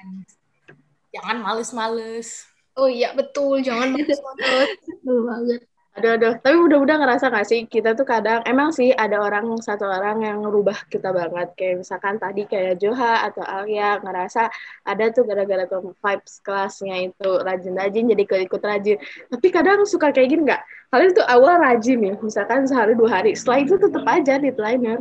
[1.14, 2.44] Jangan males-males.
[2.74, 3.62] Oh iya betul.
[3.62, 4.70] Jangan males-males.
[4.82, 5.62] Betul banget
[5.94, 6.35] Aduh, aduh.
[6.42, 10.42] Tapi udah-udah ngerasa gak sih, kita tuh kadang, emang sih ada orang, satu orang yang
[10.42, 11.54] ngerubah kita banget.
[11.54, 14.50] Kayak misalkan tadi kayak Joha atau Alia ngerasa
[14.83, 18.98] ada tuh gara-gara tuh vibes kelasnya itu rajin-rajin, jadi ikut-ikut rajin.
[19.30, 20.66] Tapi kadang suka kayak gini gak?
[20.90, 23.38] Kalian tuh awal rajin ya, misalkan sehari dua hari.
[23.38, 24.98] Setelah itu tetap aja di liner.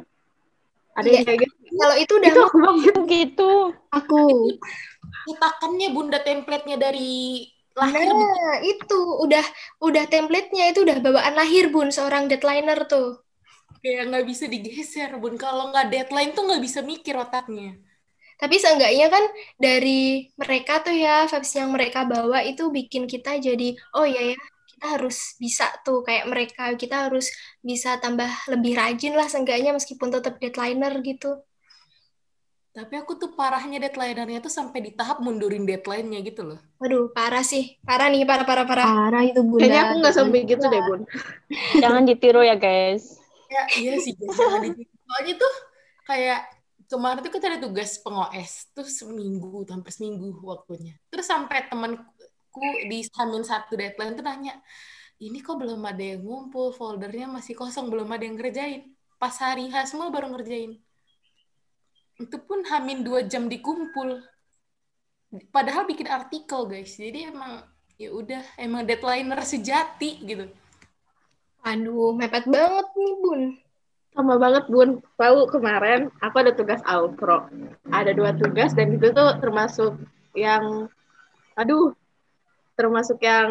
[0.94, 1.30] Ada yang iya.
[1.34, 1.54] kayak gitu.
[1.74, 3.52] Kalau itu udah itu aku gitu.
[3.90, 4.24] Aku.
[5.26, 9.00] Cetakannya bunda template-nya dari lahir nah itu.
[9.24, 9.46] Udah
[9.82, 13.22] udah templatenya itu udah bawaan lahir bun seorang deadlineer tuh.
[13.84, 15.36] Kayak nggak bisa digeser bun.
[15.36, 17.78] Kalau nggak deadline tuh nggak bisa mikir otaknya.
[18.42, 19.24] Tapi seenggaknya kan
[19.56, 24.38] dari mereka tuh ya vibes yang mereka bawa itu bikin kita jadi oh ya ya
[24.74, 26.04] kita harus bisa tuh.
[26.08, 27.32] Kayak mereka kita harus
[27.64, 31.40] bisa tambah lebih rajin lah seenggaknya meskipun tetap deadlineer gitu
[32.74, 36.60] tapi aku tuh parahnya deadline-nya tuh sampai di tahap mundurin deadline-nya gitu loh.
[36.82, 37.78] Waduh, parah sih.
[37.86, 38.90] Parah nih, parah, parah, parah.
[38.90, 39.62] Parah itu, Bunda.
[39.62, 41.02] Kayaknya aku nggak sampai gitu deh, Bun.
[41.86, 43.22] Jangan ditiru ya, guys.
[43.46, 44.90] Ya, iya sih, jangan ditiru.
[44.90, 45.54] Soalnya tuh
[46.10, 46.42] kayak
[46.90, 50.98] kemarin tuh kita ada tugas pengos tuh seminggu, sampai seminggu waktunya.
[51.14, 54.58] Terus sampai temanku di Hamin satu deadline tuh nanya,
[55.22, 58.90] ini kok belum ada yang ngumpul, foldernya masih kosong, belum ada yang ngerjain.
[59.22, 60.82] Pas hari H semua baru ngerjain
[62.22, 64.22] itu pun hamin dua jam dikumpul.
[65.50, 66.94] Padahal bikin artikel guys.
[66.94, 67.66] Jadi emang
[67.98, 70.46] ya udah emang deadlineer sejati gitu.
[71.66, 73.42] Aduh mepet banget nih bun.
[74.14, 75.02] Sama banget bun.
[75.18, 77.50] Tahu kemarin aku ada tugas outro.
[77.90, 79.98] Ada dua tugas dan itu tuh termasuk
[80.38, 80.86] yang
[81.58, 81.98] aduh
[82.78, 83.50] termasuk yang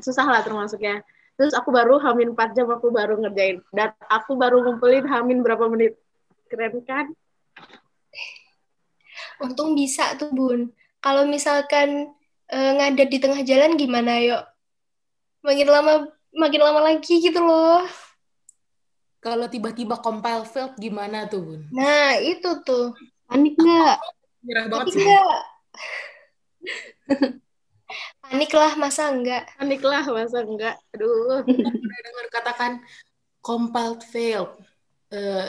[0.00, 1.00] susah lah termasuknya.
[1.34, 3.58] Terus aku baru hamin 4 jam aku baru ngerjain.
[3.74, 5.98] Dan aku baru ngumpulin hamin berapa menit.
[6.46, 7.10] Keren kan
[9.42, 10.70] Untung bisa tuh Bun.
[11.02, 12.10] Kalau misalkan
[12.50, 14.42] uh, ngadat di tengah jalan gimana yuk?
[15.44, 17.84] Makin lama makin lama lagi gitu loh.
[19.24, 21.60] Kalau tiba-tiba compile failed gimana tuh Bun?
[21.72, 22.92] Nah itu tuh.
[23.28, 23.98] Panik nggak?
[24.44, 25.06] Nyerah banget sih.
[28.24, 29.44] Panik lah masa enggak?
[29.60, 30.76] Panik lah masa enggak?
[30.96, 31.44] Aduh.
[31.84, 32.72] Udah dengar katakan
[33.44, 34.52] compiled failed.
[35.12, 35.48] Uh,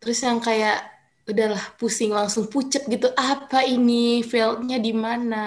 [0.00, 0.84] terus yang kayak
[1.30, 4.20] udahlah pusing langsung pucet gitu apa ini?
[4.26, 5.44] Failednya di mana?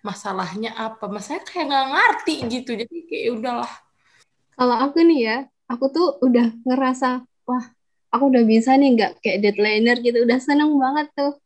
[0.00, 1.10] Masalahnya apa?
[1.10, 3.72] Masalahnya kayak nggak ngerti gitu jadi kayak udahlah.
[4.54, 5.36] Kalau aku nih ya
[5.66, 7.64] aku tuh udah ngerasa wah
[8.12, 10.22] aku udah bisa nih nggak kayak deadlineer gitu.
[10.22, 11.36] Udah seneng banget tuh.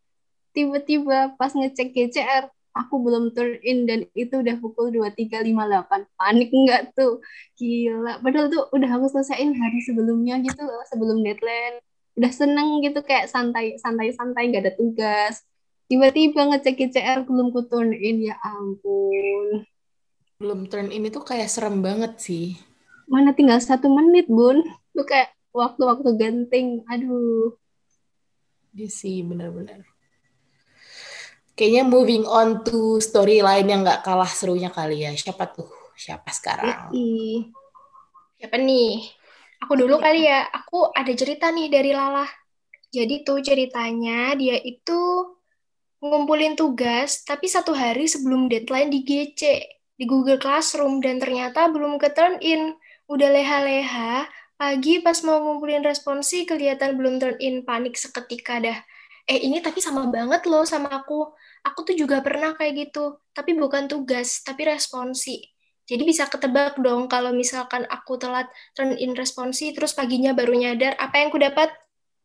[0.52, 6.82] Tiba-tiba pas ngecek GCR aku belum turn in dan itu udah pukul 23.58 panik nggak
[6.92, 7.24] tuh?
[7.56, 8.20] Gila.
[8.20, 11.80] Padahal tuh udah aku selesaiin hari sebelumnya gitu loh sebelum deadline
[12.16, 15.44] udah seneng gitu kayak santai santai santai nggak ada tugas.
[15.86, 19.62] Tiba-tiba ngecek ICR belum ku turn in ya ampun.
[20.40, 22.58] Belum turn in itu kayak serem banget sih.
[23.06, 24.66] Mana tinggal satu menit bun.
[24.90, 27.54] Tuh kayak waktu-waktu genting aduh.
[28.74, 29.86] Iya sih benar-benar
[31.56, 35.10] kayaknya moving on to story lain yang nggak kalah serunya kali ya.
[35.16, 35.66] Siapa tuh?
[35.96, 36.92] Siapa sekarang?
[36.92, 37.48] Ii.
[38.36, 39.15] Siapa nih?
[39.66, 40.46] Aku dulu kali ya.
[40.46, 42.22] Aku ada cerita nih dari Lala.
[42.94, 45.26] Jadi tuh ceritanya dia itu
[45.98, 49.42] ngumpulin tugas, tapi satu hari sebelum deadline di GC,
[49.98, 52.78] di Google Classroom, dan ternyata belum ke turn in.
[53.10, 58.78] Udah leha-leha, pagi pas mau ngumpulin responsi, kelihatan belum turn in, panik seketika dah.
[59.26, 61.26] Eh ini tapi sama banget loh sama aku.
[61.66, 65.55] Aku tuh juga pernah kayak gitu, tapi bukan tugas, tapi responsi.
[65.86, 70.98] Jadi bisa ketebak dong kalau misalkan aku telat turn in responsi, terus paginya baru nyadar
[70.98, 71.70] apa yang aku dapat?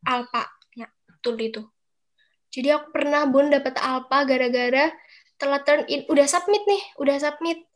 [0.01, 0.49] Alpa.
[0.73, 1.61] Ya, betul itu.
[2.49, 4.89] Jadi aku pernah bun dapat alpa gara-gara
[5.37, 6.09] telat turn in.
[6.09, 7.69] Udah submit nih, udah submit.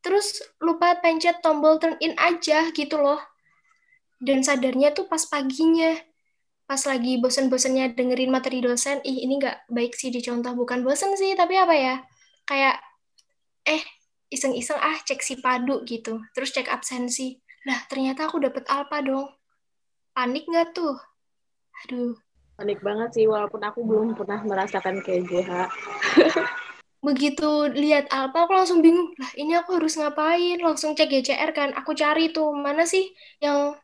[0.00, 3.20] Terus lupa pencet tombol turn in aja gitu loh.
[4.16, 5.94] Dan sadarnya tuh pas paginya.
[6.66, 10.50] Pas lagi bosen-bosennya dengerin materi dosen, ih ini nggak baik sih dicontoh.
[10.58, 11.94] Bukan bosen sih, tapi apa ya?
[12.42, 12.82] Kayak,
[13.62, 13.84] eh
[14.30, 16.22] iseng-iseng ah cek si padu gitu.
[16.34, 17.38] Terus cek absensi.
[17.66, 19.30] Lah ternyata aku dapet alpa dong.
[20.14, 20.96] Panik nggak tuh?
[21.84, 22.14] Aduh.
[22.56, 25.50] Panik banget sih, walaupun aku belum pernah merasakan kayak GH.
[27.06, 29.12] Begitu lihat alpa, aku langsung bingung.
[29.20, 30.58] Lah ini aku harus ngapain?
[30.58, 31.70] Langsung cek GCR kan.
[31.76, 33.12] Aku cari tuh, mana sih
[33.44, 33.76] yang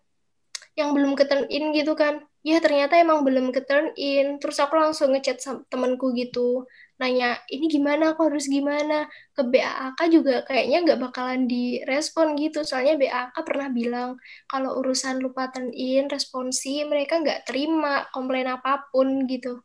[0.72, 2.24] yang belum ke turn in gitu kan.
[2.42, 4.40] Ya ternyata emang belum ke turn in.
[4.40, 6.64] Terus aku langsung ngechat temanku gitu
[7.02, 8.14] nanya ini gimana?
[8.14, 9.10] Aku harus gimana?
[9.34, 12.62] Ke BAK juga kayaknya nggak bakalan direspon gitu.
[12.62, 14.10] Soalnya BAK pernah bilang
[14.46, 19.58] kalau urusan lupa turn in responsi mereka nggak terima komplain apa pun gitu.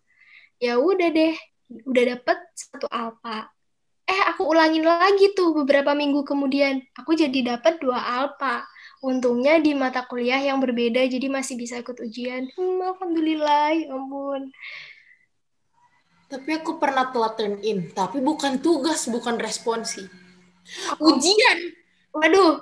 [0.57, 1.37] Ya udah deh
[1.85, 3.53] udah dapet satu alpa
[4.07, 6.79] eh aku ulangin lagi tuh beberapa minggu kemudian.
[6.95, 8.63] Aku jadi dapet dua alpa
[9.03, 12.47] untungnya di mata kuliah yang berbeda jadi masih bisa ikut ujian.
[12.55, 14.49] Hmm, alhamdulillah ya ampun
[16.27, 20.03] tapi aku pernah telat turn in, tapi bukan tugas, bukan responsi.
[20.99, 21.57] Ujian.
[22.11, 22.59] Waduh.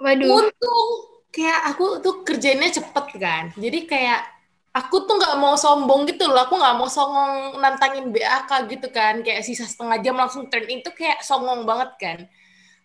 [0.00, 0.28] Waduh.
[0.32, 0.88] Untung
[1.28, 3.52] kayak aku tuh kerjanya cepet kan.
[3.60, 4.24] Jadi kayak
[4.72, 6.48] aku tuh nggak mau sombong gitu loh.
[6.48, 9.20] Aku nggak mau songong nantangin BAK gitu kan.
[9.20, 12.18] Kayak sisa setengah jam langsung turn in tuh kayak songong banget kan.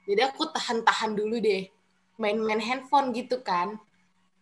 [0.04, 1.72] Jadi aku tahan-tahan dulu deh.
[2.20, 3.80] Main-main handphone gitu kan.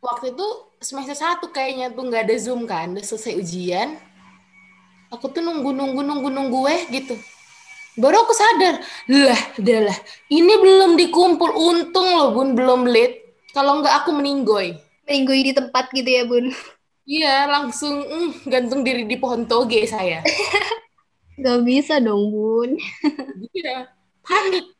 [0.01, 0.47] Waktu itu
[0.81, 2.97] semester satu kayaknya tuh nggak ada Zoom kan.
[2.97, 4.01] Udah selesai ujian
[5.11, 7.19] aku tuh nunggu nunggu nunggu nunggu eh gitu.
[7.99, 8.79] Baru aku sadar
[9.11, 9.97] lah adalah
[10.31, 13.35] ini belum dikumpul untung loh bun belum late.
[13.51, 14.79] Kalau nggak aku meninggoy.
[15.03, 16.55] Meninggoy di tempat gitu ya bun?
[17.03, 20.23] Iya langsung mm, gantung diri di pohon toge saya.
[21.41, 22.79] Gak bisa dong bun.
[23.51, 23.91] Iya
[24.23, 24.71] panik.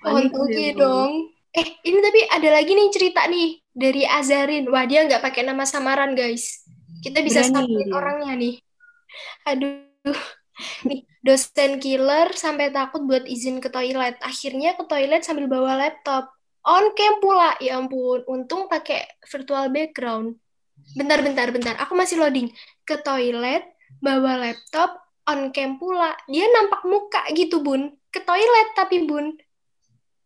[0.00, 1.28] Pohon toge dong.
[1.52, 4.72] Eh ini tapi ada lagi nih cerita nih dari Azarin.
[4.72, 6.64] Wah dia nggak pakai nama samaran guys.
[7.04, 8.56] Kita bisa sampai orangnya nih
[9.46, 10.20] Aduh,
[10.88, 14.14] nih dosen killer sampai takut buat izin ke toilet.
[14.22, 16.30] Akhirnya ke toilet sambil bawa laptop.
[16.66, 18.26] On cam pula, ya ampun.
[18.26, 20.38] Untung pakai virtual background.
[20.98, 21.74] Bentar, bentar, bentar.
[21.82, 22.50] Aku masih loading.
[22.82, 23.62] Ke toilet,
[24.02, 24.98] bawa laptop,
[25.30, 26.14] on cam pula.
[26.26, 27.94] Dia nampak muka gitu, Bun.
[28.10, 29.38] Ke toilet tapi, Bun.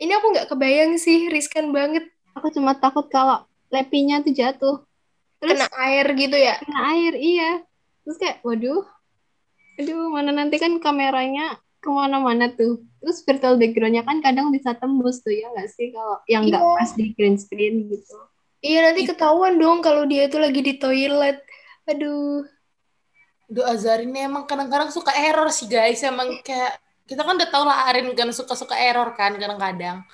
[0.01, 2.09] Ini aku nggak kebayang sih, riskan banget.
[2.33, 4.77] Aku cuma takut kalau lepinya tuh jatuh.
[5.45, 6.57] Terus, kena air gitu ya?
[6.57, 7.61] Kena air, iya
[8.05, 8.83] terus kayak waduh
[9.81, 12.85] aduh mana nanti kan kameranya ke mana-mana tuh.
[13.01, 15.89] Terus virtual backgroundnya kan kadang bisa tembus tuh ya nggak sih?
[15.91, 16.77] Kalau yang nggak iya.
[16.77, 18.17] pas di green screen gitu.
[18.61, 21.41] Iya nanti ketahuan dong kalau dia itu lagi di toilet.
[21.89, 22.45] Aduh.
[23.51, 26.05] Duh Azhar ini emang kadang-kadang suka error sih guys.
[26.05, 26.77] Emang kayak
[27.09, 30.05] kita kan udah tau lah Arin kan suka-suka error kan kadang-kadang.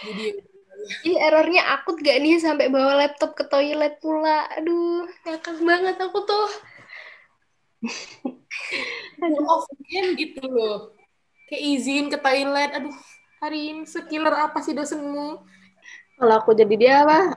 [0.00, 0.53] Jadi
[1.04, 4.48] ini errornya akut gak nih sampai bawa laptop ke toilet pula?
[4.60, 6.48] Aduh, ngakak banget aku tuh.
[9.24, 10.92] Aduh, offline gitu loh.
[11.48, 12.70] Kayak izin ke toilet.
[12.76, 12.96] Aduh,
[13.40, 15.40] hari ini sekiller apa sih dosenmu?
[16.20, 17.36] Kalau aku jadi dia apa?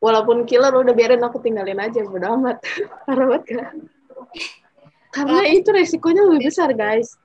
[0.00, 2.58] Walaupun killer udah biarin aku tinggalin aja, bodo amat.
[3.04, 3.76] Parah banget kan?
[5.10, 7.18] Karena itu resikonya lebih besar, guys.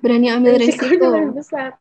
[0.00, 0.86] Berani ambil resiko.
[0.88, 1.76] Resikonya lebih besar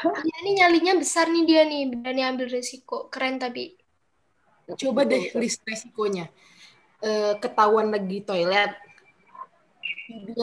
[0.00, 3.12] Iya nih nyalinya besar nih dia nih, berani ambil resiko.
[3.12, 3.76] Keren tapi.
[4.72, 6.32] Coba deh list resikonya.
[7.02, 8.72] Uh, ketahuan lagi toilet,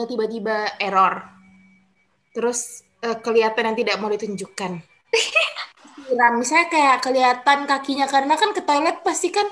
[0.06, 1.24] tiba-tiba error.
[2.30, 4.78] Terus uh, kelihatan yang tidak mau ditunjukkan.
[6.36, 9.46] Misalnya kayak kelihatan kakinya karena kan ke toilet pasti kan,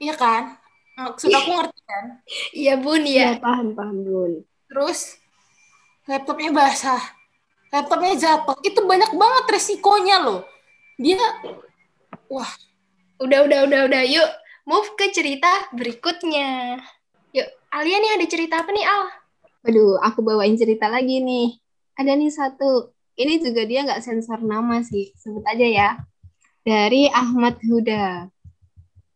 [0.00, 0.56] iya kan?
[0.96, 2.04] Maksud aku ngerti kan?
[2.56, 3.36] Iya bun ya.
[3.36, 4.32] Iya paham paham bun.
[4.68, 5.20] Terus
[6.08, 7.19] laptopnya basah
[7.70, 10.42] laptopnya jatuh itu banyak banget resikonya loh
[10.98, 11.22] dia
[12.26, 12.50] wah
[13.22, 14.30] udah udah udah udah yuk
[14.66, 16.78] move ke cerita berikutnya
[17.34, 19.20] yuk Alia nih ada cerita apa nih Al
[19.60, 21.60] Waduh, aku bawain cerita lagi nih.
[21.96, 22.96] Ada nih satu.
[23.20, 25.88] ini juga dia nggak sensor nama sih, sebut aja ya.
[26.64, 28.32] Dari Ahmad Huda.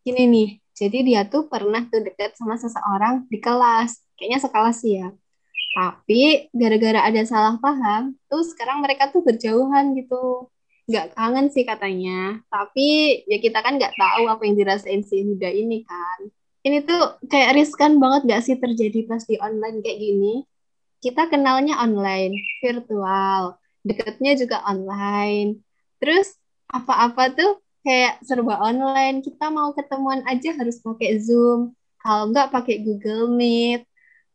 [0.05, 3.97] Ini nih, jadi dia tuh pernah tuh deket sama seseorang di kelas.
[4.21, 5.09] Kayaknya sekelas sih ya.
[5.75, 10.47] Tapi gara-gara ada salah paham, tuh sekarang mereka tuh berjauhan gitu.
[10.87, 12.39] Nggak kangen sih katanya.
[12.47, 16.31] Tapi ya kita kan nggak tahu apa yang dirasain si Huda ini kan.
[16.65, 20.49] Ini tuh kayak riskan banget gak sih terjadi pas di online kayak gini?
[21.05, 22.33] Kita kenalnya online,
[22.65, 25.61] virtual, deketnya juga online.
[26.01, 26.33] Terus
[26.73, 29.21] apa-apa tuh kayak serba online.
[29.21, 31.77] Kita mau ketemuan aja harus pakai Zoom.
[32.01, 33.85] Kalau nggak pakai Google Meet.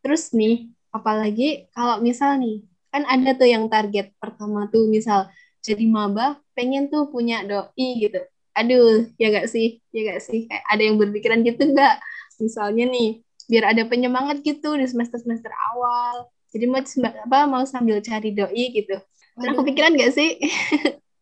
[0.05, 5.29] Terus nih, apalagi kalau misal nih, kan ada tuh yang target pertama tuh misal
[5.61, 8.19] jadi maba pengen tuh punya doi gitu.
[8.57, 9.79] Aduh, ya gak sih?
[9.93, 10.49] Ya gak sih?
[10.49, 11.95] Kayak ada yang berpikiran gitu nggak?
[12.41, 16.27] Misalnya nih, biar ada penyemangat gitu di semester-semester awal.
[16.49, 18.97] Jadi mau apa mau sambil cari doi gitu.
[19.37, 20.41] Pernah kepikiran gak sih?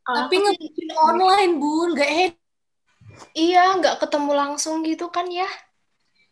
[0.07, 1.89] Tapi ngebikin online, Bun.
[1.93, 2.37] Gak
[3.33, 5.49] Iya, nggak ketemu langsung gitu kan ya.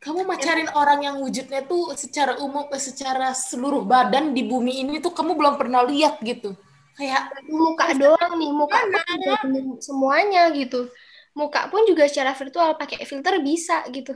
[0.05, 5.01] Kamu macarin orang yang wujudnya tuh secara umum, eh, secara seluruh badan di bumi ini
[5.01, 6.53] tuh kamu belum pernah lihat gitu.
[6.93, 10.93] Kayak Muka doang nih, muka pun semuanya gitu.
[11.33, 14.13] Muka pun juga secara virtual pakai filter bisa gitu.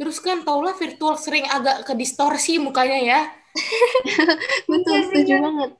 [0.00, 3.20] terus kan taulah virtual sering agak ke distorsi mukanya ya.
[4.70, 5.70] Betul, setuju banget.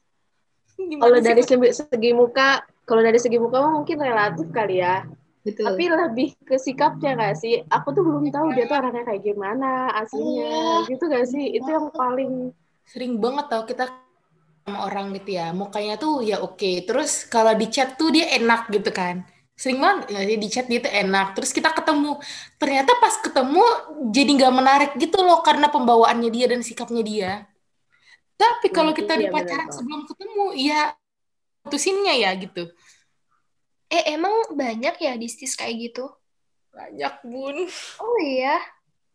[0.88, 5.04] Gimana Kalau dari segi, segi muka, kalau dari segi muka mah mungkin relatif kali ya.
[5.44, 5.66] Betul.
[5.66, 7.54] Tapi lebih ke sikapnya nggak sih?
[7.76, 9.66] Aku tuh belum tahu dia tuh orangnya kayak gimana
[10.00, 10.46] aslinya,
[10.88, 11.44] gitu gak sih?
[11.58, 12.30] Itu yang paling
[12.92, 13.84] sering banget tau kita
[14.66, 15.46] sama orang gitu ya.
[15.60, 16.70] Mukanya tuh ya oke.
[16.88, 19.16] Terus kalau di chat tuh dia enak gitu kan.
[19.58, 21.26] Sering banget ya, di chat dia tuh enak.
[21.38, 22.18] Terus kita ketemu.
[22.60, 23.62] Ternyata pas ketemu
[24.16, 27.32] jadi nggak menarik gitu loh karena pembawaannya dia dan sikapnya dia.
[28.40, 30.90] Tapi kalau Hmm, kita iya, di pacaran sebelum ketemu ya
[31.64, 32.70] putusinnya ya gitu
[33.96, 36.04] Eh, emang banyak ya distis kayak gitu?
[36.74, 37.56] banyak bun
[37.98, 38.60] Oh iya.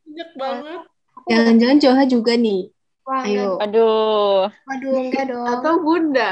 [0.06, 0.82] banyak banget
[1.30, 2.60] Jangan-jangan Joha juga nih.
[3.06, 3.40] Wah, Ayo.
[3.58, 3.64] enggak.
[3.64, 4.48] Aduh.
[4.68, 5.46] Waduh, enggak dong.
[5.52, 6.30] atau bunda.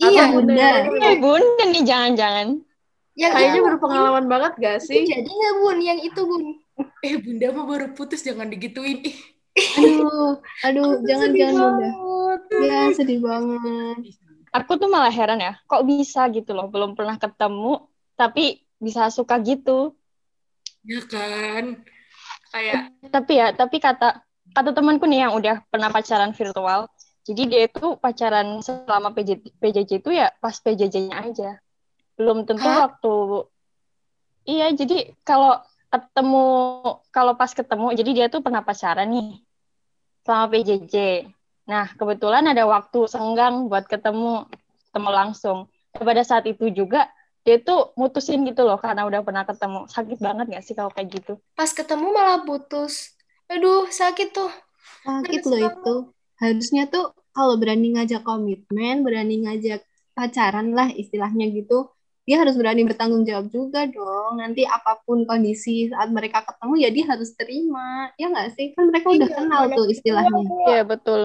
[0.00, 0.68] Iya, Atau Bunda.
[1.06, 2.48] Eh, bunda nih jangan-jangan.
[3.20, 5.02] yang Kayaknya itu, berpengalaman banget gak itu sih?
[5.10, 5.76] jadi nggak bun?
[5.88, 6.42] Yang itu bun?
[7.06, 8.98] eh bunda mah baru putus jangan digituin
[9.78, 10.30] Aduh,
[10.66, 11.88] aduh, jangan sedih jangan Bunda.
[11.90, 12.40] banget.
[12.64, 13.96] Ya, sedih banget.
[14.50, 17.86] Aku tuh malah heran ya, kok bisa gitu loh, belum pernah ketemu,
[18.18, 19.94] tapi bisa suka gitu.
[20.82, 21.84] ya kan
[22.50, 22.82] kayak
[23.12, 26.90] Tapi ya, tapi kata kata temanku nih yang udah pernah pacaran virtual,
[27.22, 31.50] jadi dia itu pacaran selama PJ, PJJ itu ya pas PJJ-nya aja.
[32.18, 32.90] Belum tentu Hah?
[32.90, 33.46] waktu
[34.48, 35.60] Iya, jadi kalau
[35.92, 36.44] ketemu
[37.12, 39.44] kalau pas ketemu, jadi dia tuh pernah pacaran nih
[40.24, 40.96] selama PJJ.
[41.70, 44.50] Nah, kebetulan ada waktu senggang buat ketemu
[44.90, 45.58] ketemu langsung.
[45.94, 47.06] Dan pada saat itu juga
[47.46, 49.86] dia tuh mutusin gitu loh karena udah pernah ketemu.
[49.86, 51.38] Sakit banget gak sih kalau kayak gitu?
[51.54, 53.14] Pas ketemu malah putus.
[53.46, 54.50] Aduh, sakit tuh.
[55.06, 55.94] Sakit loh itu.
[56.42, 61.88] Harusnya tuh kalau berani ngajak komitmen, berani ngajak pacaran lah istilahnya gitu,
[62.28, 64.42] dia harus berani bertanggung jawab juga dong.
[64.42, 68.10] Nanti apa pun kondisi saat mereka ketemu ya dia harus terima.
[68.20, 68.66] Ya nggak sih?
[68.76, 70.42] Kan mereka udah Iya, kenal tuh istilahnya.
[70.68, 71.20] Iya, betul.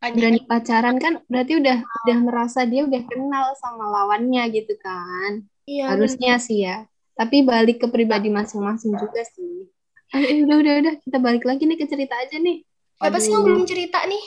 [0.00, 5.44] Berani pacaran kan berarti udah udah merasa dia udah kenal sama lawannya gitu kan.
[5.68, 6.88] Iya, Harusnya sih ya.
[7.12, 9.68] Tapi balik ke pribadi masing-masing juga sih.
[10.16, 10.94] Eh, udah, udah, udah.
[11.04, 12.64] Kita balik lagi nih ke cerita aja nih.
[12.96, 14.24] Siapa sih yang belum cerita nih?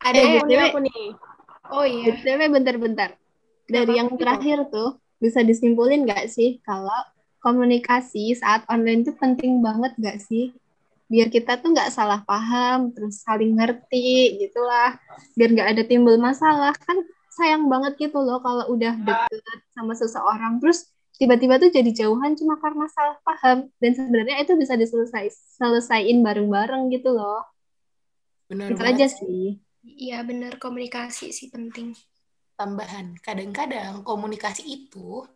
[0.00, 0.70] Ada Eh, yang...
[0.70, 1.02] Aku nih.
[1.74, 2.14] Oh iya.
[2.14, 3.18] BTW bentar-bentar.
[3.66, 3.98] Dari Apa?
[3.98, 6.94] yang terakhir tuh, bisa disimpulin nggak sih kalau
[7.40, 10.52] komunikasi saat online tuh penting banget nggak sih?
[11.14, 14.98] Biar kita tuh nggak salah paham, terus saling ngerti gitulah.
[15.38, 16.74] Biar nggak ada timbul masalah.
[16.86, 16.98] Kan
[17.38, 22.58] sayang banget gitu loh kalau udah deket sama seseorang, terus tiba-tiba tuh jadi jauhan cuma
[22.62, 23.58] karena salah paham.
[23.82, 27.46] Dan sebenarnya itu bisa diselesai selesaiin bareng-bareng gitu loh.
[28.50, 29.62] bener Itu banget aja sih.
[29.84, 30.58] Iya, bener.
[30.58, 31.94] Komunikasi sih penting.
[32.54, 35.26] tambahan kadang-kadang komunikasi itu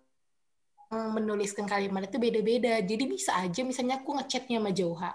[0.93, 5.13] mm, menuliskan kalimat itu beda-beda jadi bisa aja misalnya aku ngechatnya sama Jauha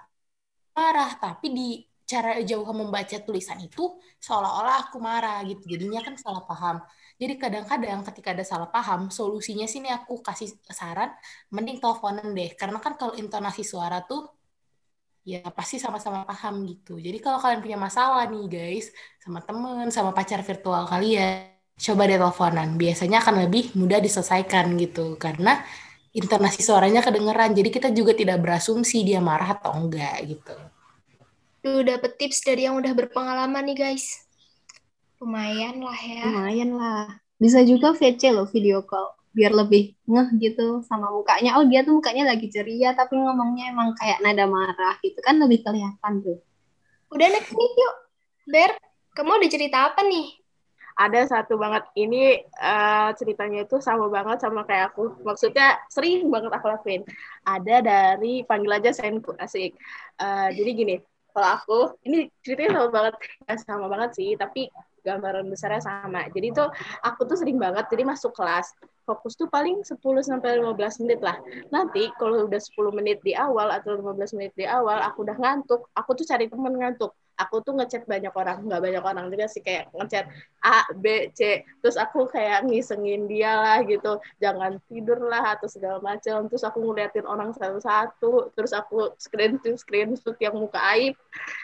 [0.74, 1.68] marah tapi di
[2.04, 5.64] cara Jauha membaca tulisan itu seolah-olah aku marah gitu.
[5.66, 6.78] Jadinya kan salah paham.
[7.18, 11.10] Jadi kadang-kadang ketika ada salah paham solusinya sini aku kasih saran
[11.50, 12.52] mending teleponan deh.
[12.60, 14.28] Karena kan kalau intonasi suara tuh
[15.24, 17.00] ya pasti sama-sama paham gitu.
[17.00, 18.92] Jadi kalau kalian punya masalah nih guys
[19.24, 21.50] sama temen sama pacar virtual kalian
[21.80, 22.70] coba deh teleponan.
[22.76, 25.16] Biasanya akan lebih mudah diselesaikan gitu.
[25.16, 25.64] Karena
[26.14, 27.58] intonasi suaranya kedengeran.
[27.58, 30.56] Jadi kita juga tidak berasumsi dia marah atau enggak gitu.
[31.66, 34.24] Tuh, dapet tips dari yang udah berpengalaman nih, guys.
[35.24, 36.24] Lumayan lah ya.
[36.28, 37.08] Lumayan lah.
[37.40, 39.16] Bisa juga VC loh video call.
[39.34, 41.58] Biar lebih ngeh gitu sama mukanya.
[41.58, 45.66] Oh dia tuh mukanya lagi ceria tapi ngomongnya emang kayak nada marah gitu kan lebih
[45.66, 46.38] kelihatan tuh.
[47.10, 47.96] Udah next nih yuk.
[48.44, 48.72] Ber,
[49.16, 50.43] kamu ada cerita apa nih?
[50.94, 56.52] Ada satu banget ini uh, ceritanya itu sama banget sama kayak aku maksudnya sering banget
[56.54, 57.02] aku lakuin
[57.46, 59.74] ada dari panggil aja senku asik
[60.22, 60.96] uh, jadi gini
[61.34, 63.14] kalau aku ini ceritanya sama banget
[63.66, 64.70] sama banget sih tapi
[65.04, 66.26] gambaran besarnya sama.
[66.32, 66.72] Jadi tuh
[67.04, 68.72] aku tuh sering banget jadi masuk kelas
[69.04, 71.36] fokus tuh paling 10 sampai 15 menit lah.
[71.70, 75.92] Nanti kalau udah 10 menit di awal atau 15 menit di awal aku udah ngantuk,
[75.92, 77.12] aku tuh cari temen ngantuk.
[77.34, 80.30] Aku tuh ngechat banyak orang, nggak banyak orang juga sih kayak ngechat
[80.62, 81.66] A, B, C.
[81.82, 86.46] Terus aku kayak ngisengin dia lah gitu, jangan tidur lah atau segala macam.
[86.46, 91.18] Terus aku ngeliatin orang satu-satu, terus aku screen to screen yang muka aib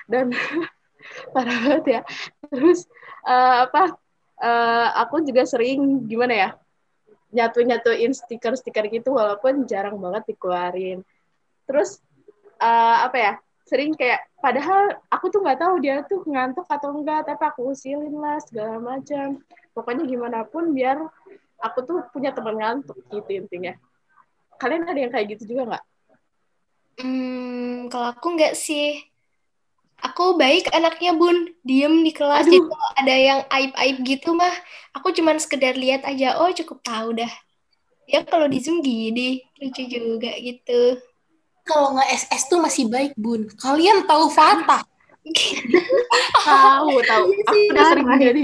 [0.09, 0.33] dan
[1.33, 2.01] parah banget ya
[2.51, 2.85] terus
[3.23, 3.95] uh, apa
[4.43, 6.49] uh, aku juga sering gimana ya
[7.29, 11.05] nyatu nyatuin stiker stiker gitu walaupun jarang banget dikeluarin
[11.69, 12.01] terus
[12.57, 13.33] uh, apa ya
[13.69, 18.17] sering kayak padahal aku tuh nggak tahu dia tuh ngantuk atau enggak tapi aku usilin
[18.17, 19.37] lah segala macam
[19.77, 20.97] pokoknya gimana pun biar
[21.61, 23.77] aku tuh punya teman ngantuk gitu intinya
[24.57, 25.85] kalian ada yang kayak gitu juga nggak?
[26.99, 28.99] Hmm, kalau aku nggak sih
[29.99, 32.47] Aku baik anaknya bun, diem di kelas.
[32.47, 32.55] Aduh.
[32.55, 34.55] Jadi kalau ada yang aib-aib gitu mah,
[34.95, 36.39] aku cuman sekedar lihat aja.
[36.39, 37.31] Oh cukup tahu dah.
[38.07, 41.03] Ya kalau di zoom gini, lucu juga gitu.
[41.69, 43.45] Kalau nggak SS tuh masih baik bun.
[43.61, 44.81] Kalian tahu Fatah?
[46.49, 47.25] tahu tahu.
[47.29, 48.43] Aku udah sering jadi.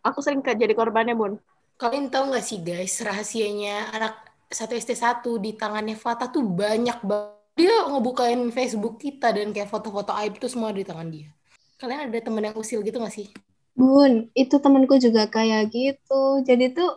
[0.00, 1.36] Aku sering jadi korbannya bun.
[1.76, 4.16] Kalian tahu nggak sih guys rahasianya anak
[4.48, 9.68] satu ST 1 di tangannya Fatah tuh banyak banget dia ngebukain Facebook kita dan kayak
[9.68, 11.28] foto-foto aib itu semua di tangan dia.
[11.76, 13.28] Kalian ada temen yang usil gitu gak sih?
[13.76, 16.44] Bun, itu temenku juga kayak gitu.
[16.44, 16.96] Jadi tuh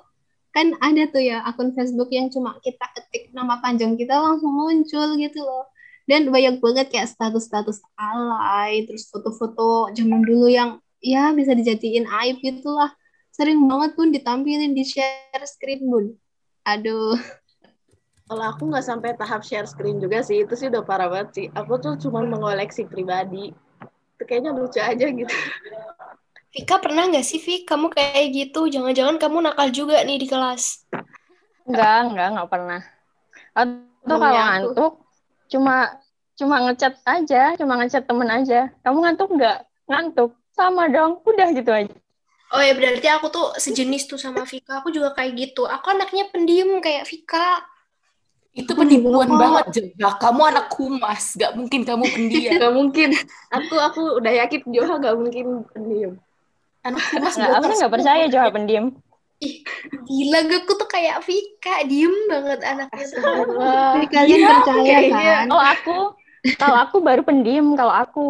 [0.53, 5.17] kan ada tuh ya akun Facebook yang cuma kita ketik nama panjang kita langsung muncul
[5.17, 5.65] gitu loh.
[6.03, 12.43] Dan banyak banget kayak status-status alay, terus foto-foto zaman dulu yang ya bisa dijadiin aib
[12.43, 12.91] gitu lah.
[13.31, 16.05] Sering banget pun ditampilin di share screen bun.
[16.67, 17.17] Aduh.
[18.27, 21.47] Kalau aku nggak sampai tahap share screen juga sih, itu sih udah parah banget sih.
[21.55, 23.55] Aku tuh cuma mengoleksi pribadi.
[24.15, 25.37] Itu kayaknya lucu aja gitu.
[26.53, 28.69] Vika pernah nggak sih, Vika kamu kayak gitu?
[28.69, 30.85] Jangan-jangan kamu nakal juga nih di kelas?
[31.65, 32.81] Enggak, enggak, enggak pernah.
[33.57, 34.93] Atau kalau ngantuk,
[35.49, 35.97] cuma
[36.37, 38.69] cuma ngechat aja, cuma ngechat temen aja.
[38.85, 39.65] Kamu ngantuk nggak?
[39.89, 40.37] Ngantuk.
[40.53, 41.89] Sama dong, udah gitu aja.
[42.53, 44.85] Oh ya berarti aku tuh sejenis tuh sama Vika.
[44.85, 45.65] Aku juga kayak gitu.
[45.65, 47.65] Aku anaknya pendiam kayak Vika.
[48.53, 49.65] Itu penipuan banget,
[49.97, 50.21] Joha.
[50.21, 52.53] Kamu anak humas, gak mungkin kamu pendiam.
[52.61, 53.09] gak mungkin.
[53.49, 56.13] Aku aku udah yakin Joha gak mungkin pendiam.
[56.83, 58.85] Anak humas gak, aku gak percaya Joha pendiam.
[59.39, 59.59] Ih,
[60.07, 63.05] gila gue tuh kayak Vika, diem banget anaknya.
[64.07, 65.47] Kalian ya, percaya kan?
[65.51, 65.97] Oh aku,
[66.59, 68.27] kalau aku baru pendiam, kalau aku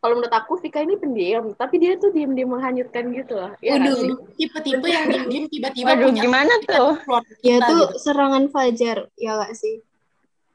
[0.00, 3.52] kalau menurut aku Vika ini pendiam, tapi dia tuh diam-diam menghanyutkan gitu loh.
[3.60, 6.90] Ya Waduh, tipe-tipe yang diam-diam tiba-tiba Waduh, punya gimana tuh?
[7.44, 8.00] Ya tuh gitu.
[8.00, 9.84] serangan fajar, ya gak sih?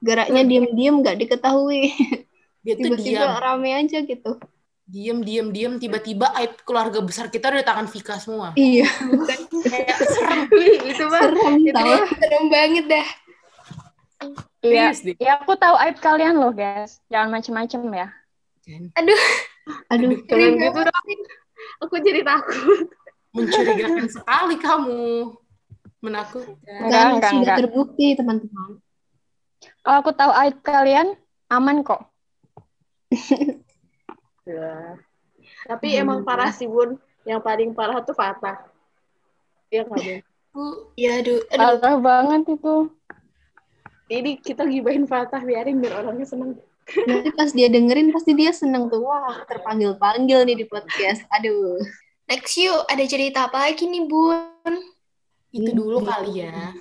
[0.02, 0.50] Geraknya hmm.
[0.50, 1.94] diam-diam gak diketahui.
[2.66, 4.42] Dia tuh tiba-tiba rame aja gitu.
[4.86, 8.54] Diam, diam, diam, tiba-tiba aib keluarga besar kita udah tangan Vika semua.
[8.54, 8.86] Iya.
[9.66, 10.46] Kayak serem.
[10.86, 11.22] itu mah.
[11.26, 13.08] Serem, itu serem banget dah.
[14.62, 17.02] Iya, ya aku tahu aib kalian loh guys.
[17.10, 18.14] Jangan macem-macem ya
[18.98, 19.22] aduh
[19.94, 21.22] aduh jangan gitu dong
[21.86, 22.90] aku jadi takut
[23.36, 25.06] mencurigakan sekali kamu
[26.02, 27.58] menakutkan enggak, enggak, sudah enggak.
[27.62, 28.82] terbukti teman-teman
[29.86, 31.14] kalau aku tahu aib kalian
[31.54, 32.10] aman kok
[34.46, 34.98] ya.
[35.66, 36.02] tapi hmm.
[36.02, 38.66] emang parah sih bun yang paling parah tuh Fatah
[39.70, 40.22] iya nggak bun
[40.96, 41.84] Iya, aduh, aduh.
[41.84, 42.76] Parah banget itu.
[44.08, 46.56] Ini kita gibahin Fatah, biarin biar orangnya seneng.
[46.86, 49.04] Nanti pas dia dengerin pasti dia seneng tuh.
[49.04, 51.28] Wah, terpanggil-panggil nih di podcast.
[51.36, 51.82] Aduh.
[52.26, 54.74] Next yuk, ada cerita apa lagi nih, Bun?
[55.52, 56.74] Itu dulu kali ya.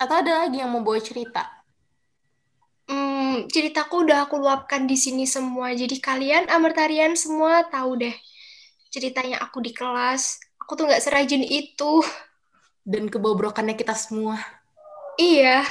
[0.00, 1.59] Atau ada lagi yang mau bawa cerita?
[3.48, 5.72] Ceritaku udah aku luapkan di sini semua.
[5.72, 8.16] Jadi kalian, Amertarian semua tahu deh
[8.90, 10.42] ceritanya aku di kelas.
[10.60, 12.02] Aku tuh nggak serajin itu.
[12.82, 14.36] Dan kebobrokannya kita semua.
[15.16, 15.62] Iya,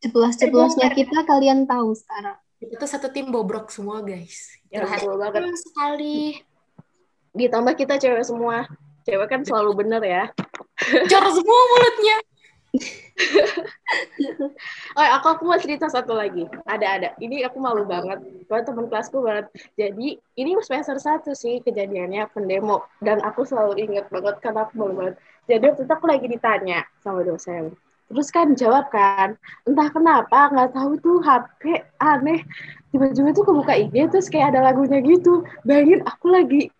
[0.00, 2.36] ceplas-ceplasnya kita kalian tahu sekarang.
[2.62, 4.56] Itu satu tim bobrok semua guys.
[4.72, 6.40] Ya, betul banget sekali.
[7.36, 8.64] Ditambah kita cewek semua.
[9.04, 10.24] Cewek kan selalu bener ya.
[11.10, 12.16] Cor semua mulutnya.
[14.96, 16.44] Oh, aku aku mau cerita satu lagi.
[16.68, 17.08] Ada ada.
[17.20, 18.20] Ini aku malu banget.
[18.46, 19.48] Buat teman kelasku banget.
[19.78, 24.94] Jadi ini semester satu sih kejadiannya pendemo dan aku selalu inget banget karena aku malu
[24.96, 25.16] banget.
[25.46, 27.72] Jadi waktu itu aku lagi ditanya sama dosen.
[28.06, 29.34] Terus kan jawab kan,
[29.66, 32.38] entah kenapa nggak tahu tuh HP aneh.
[32.94, 35.42] Tiba-tiba tuh kebuka IG terus kayak ada lagunya gitu.
[35.66, 36.70] Bayangin aku lagi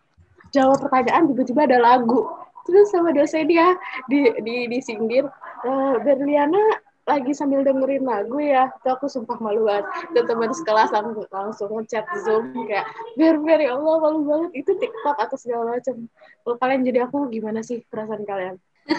[0.55, 2.23] jawab pertanyaan tiba-tiba ada lagu
[2.67, 3.79] terus sama dosen dia
[4.11, 5.23] di di disindir
[5.63, 5.71] e,
[6.03, 6.61] Berliana
[7.07, 8.67] lagi sambil dengerin lagu ya.
[8.67, 9.87] Itu aku sumpah malu banget.
[10.11, 12.85] Dan teman sekelas langsung langsung ngechat zoom kayak
[13.15, 14.67] ber ber ya Allah malu banget.
[14.67, 16.11] Itu TikTok atau segala macam.
[16.43, 18.55] Kalau kalian jadi aku gimana sih perasaan kalian?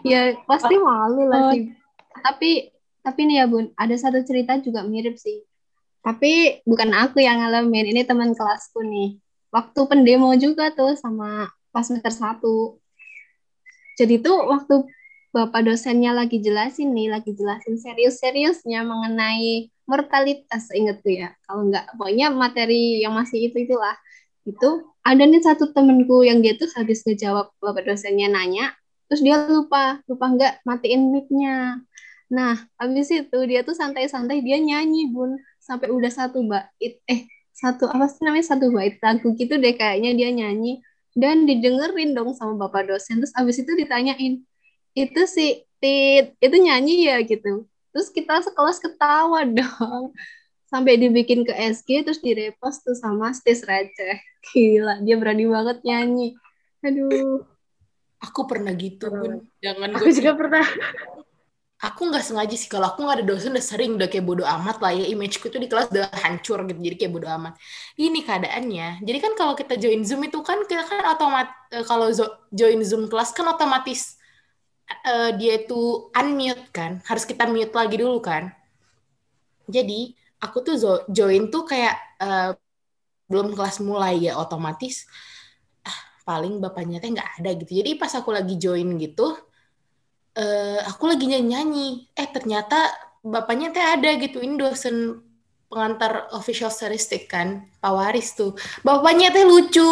[0.00, 1.76] Ya pasti malu lah sih.
[2.24, 2.72] Tapi
[3.04, 5.44] tapi nih ya bun ada satu cerita juga mirip sih.
[6.00, 9.20] Tapi bukan aku yang ngalamin ini teman kelasku nih.
[9.52, 12.80] Waktu pendemo juga tuh sama pas semester satu.
[14.00, 14.88] Jadi tuh waktu
[15.30, 21.34] bapak dosennya lagi jelasin nih, lagi jelasin serius-seriusnya mengenai mortalitas, ingetku ya.
[21.46, 23.94] Kalau nggak, pokoknya materi yang masih itu itulah.
[24.46, 28.74] Itu ada nih satu temenku yang dia tuh habis ngejawab bapak dosennya nanya,
[29.06, 31.78] terus dia lupa, lupa nggak matiin mic-nya.
[32.30, 37.86] Nah, habis itu dia tuh santai-santai dia nyanyi bun sampai udah satu bait eh satu
[37.90, 40.80] apa sih namanya satu bait lagu gitu deh kayaknya dia nyanyi
[41.14, 44.40] dan didengerin dong sama bapak dosen terus abis itu ditanyain
[44.94, 47.66] itu si tit itu nyanyi ya gitu.
[47.90, 50.14] Terus kita sekelas ketawa dong.
[50.70, 54.22] Sampai dibikin ke SG terus direpost tuh sama Stis receh.
[54.54, 56.38] Gila dia berani banget nyanyi.
[56.86, 57.42] Aduh.
[58.20, 60.66] Aku pernah gitu pun jangan aku juga pernah.
[61.80, 62.68] Aku nggak sengaja sih.
[62.68, 65.08] Kalau aku nggak ada dosen udah sering udah kayak bodo amat lah ya.
[65.08, 67.56] Imageku tuh di kelas udah hancur gitu jadi kayak bodo amat.
[67.96, 69.00] Ini keadaannya.
[69.00, 72.12] Jadi kan kalau kita join zoom itu kan kita kan otomat uh, kalau
[72.52, 74.19] join zoom kelas kan otomatis
[75.06, 77.00] uh, dia itu unmute kan.
[77.06, 78.50] Harus kita mute lagi dulu kan.
[79.70, 80.74] Jadi aku tuh
[81.06, 82.50] join tuh kayak uh,
[83.30, 85.06] belum kelas mulai ya otomatis
[85.86, 85.94] ah
[86.26, 87.78] paling bapaknya teh nggak ada gitu.
[87.78, 89.38] Jadi pas aku lagi join gitu
[90.36, 92.10] uh, aku lagi nyanyi.
[92.18, 92.90] Eh ternyata
[93.22, 94.42] bapaknya teh ada gitu.
[94.42, 95.22] Ini dosen
[95.70, 98.58] pengantar official statistik kan Pak Waris tuh.
[98.82, 99.86] Bapaknya teh lucu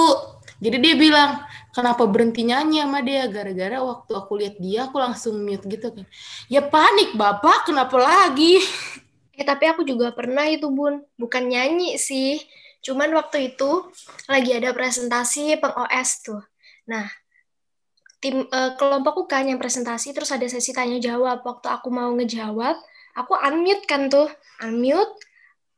[0.59, 1.38] jadi dia bilang
[1.70, 3.30] kenapa berhenti nyanyi sama dia?
[3.30, 6.06] Gara-gara waktu aku lihat dia aku langsung mute gitu kan.
[6.50, 8.59] Ya panik bapak kenapa lagi?
[9.38, 11.06] Eh tapi aku juga pernah itu bun.
[11.14, 12.42] Bukan nyanyi sih.
[12.82, 13.86] Cuman waktu itu
[14.26, 16.42] lagi ada presentasi peng OS tuh.
[16.90, 17.06] Nah
[18.18, 21.46] tim uh, kelompokku kan yang presentasi terus ada sesi tanya jawab.
[21.46, 22.74] Waktu aku mau ngejawab
[23.14, 24.26] aku unmute kan tuh.
[24.59, 25.22] Unmute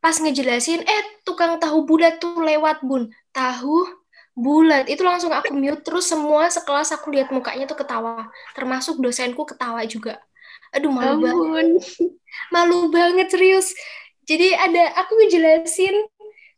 [0.01, 3.12] pas ngejelasin eh tukang tahu bulat tuh lewat bun.
[3.37, 3.99] Tahu
[4.41, 8.32] bulat itu langsung aku mute terus semua sekelas aku lihat mukanya tuh ketawa.
[8.57, 10.16] Termasuk dosenku ketawa juga.
[10.72, 11.28] Aduh malu Ampun.
[11.28, 11.68] banget
[12.55, 13.76] malu banget serius.
[14.24, 15.95] Jadi ada aku ngejelasin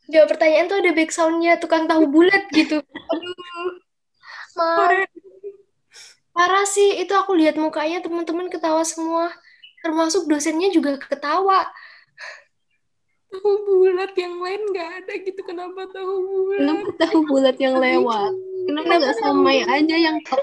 [0.07, 2.79] jawab pertanyaan tuh ada backsoundnya tukang tahu bulat gitu.
[2.79, 3.35] Aduh.
[4.53, 5.03] Malu
[6.33, 9.29] Parah sih, itu aku lihat mukanya teman-teman ketawa semua.
[9.85, 11.69] Termasuk dosennya juga ketawa.
[13.33, 16.59] Tahu bulat yang lain nggak ada gitu, kenapa tahu bulat?
[16.61, 18.31] Kenapa tahu bulat yang lewat?
[18.69, 20.41] Kenapa nggak somai aja yang tok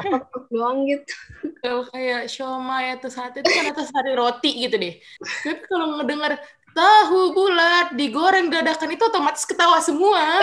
[0.50, 1.14] doang gitu?
[1.62, 4.98] Kalau kayak siomay atau sate itu kan atas hari roti gitu deh.
[5.46, 6.42] Tapi kalau ngedengar
[6.74, 10.22] tahu bulat digoreng dadakan itu otomatis ketawa semua.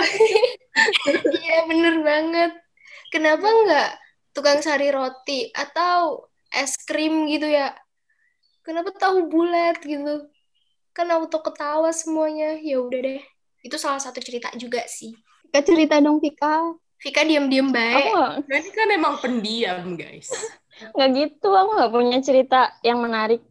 [1.26, 2.54] Iya bener banget.
[3.10, 3.90] Kenapa nggak
[4.30, 7.74] tukang sari roti atau es krim gitu ya
[8.62, 10.30] kenapa tahu bulat gitu
[10.98, 12.58] kan auto ketawa semuanya.
[12.58, 13.22] Ya udah deh.
[13.62, 15.14] Itu salah satu cerita juga sih.
[15.46, 16.74] Vika cerita dong Vika.
[16.98, 18.10] Vika diam-diam baik.
[18.50, 20.26] Berarti kan emang pendiam guys.
[20.98, 23.42] Nggak gitu aku nggak punya cerita yang menarik.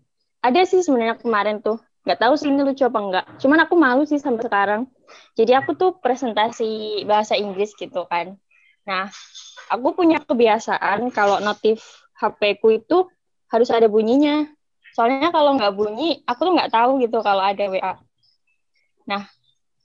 [0.43, 1.79] Ada sih sebenarnya kemarin tuh.
[2.07, 4.87] Nggak tahu sih ini lucu apa enggak cuman aku malu sih sampai sekarang.
[5.35, 8.39] Jadi aku tuh presentasi bahasa Inggris gitu kan.
[8.87, 9.11] Nah
[9.67, 11.83] aku punya kebiasaan kalau notif
[12.15, 13.11] HP ku itu
[13.51, 14.47] harus ada bunyinya.
[14.97, 17.93] Soalnya kalau nggak bunyi, aku tuh nggak tahu gitu kalau ada WA.
[19.05, 19.29] Nah,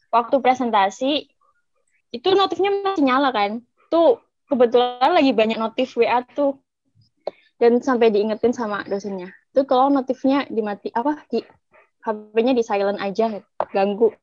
[0.08, 1.28] waktu presentasi
[2.16, 3.60] itu notifnya masih nyala kan.
[3.92, 6.56] Tuh kebetulan lagi banyak notif WA tuh.
[7.60, 9.28] Dan sampai diingetin sama dosennya.
[9.52, 11.44] Tuh kalau notifnya dimati apa di
[12.00, 13.36] HP-nya di silent aja,
[13.68, 14.16] ganggu.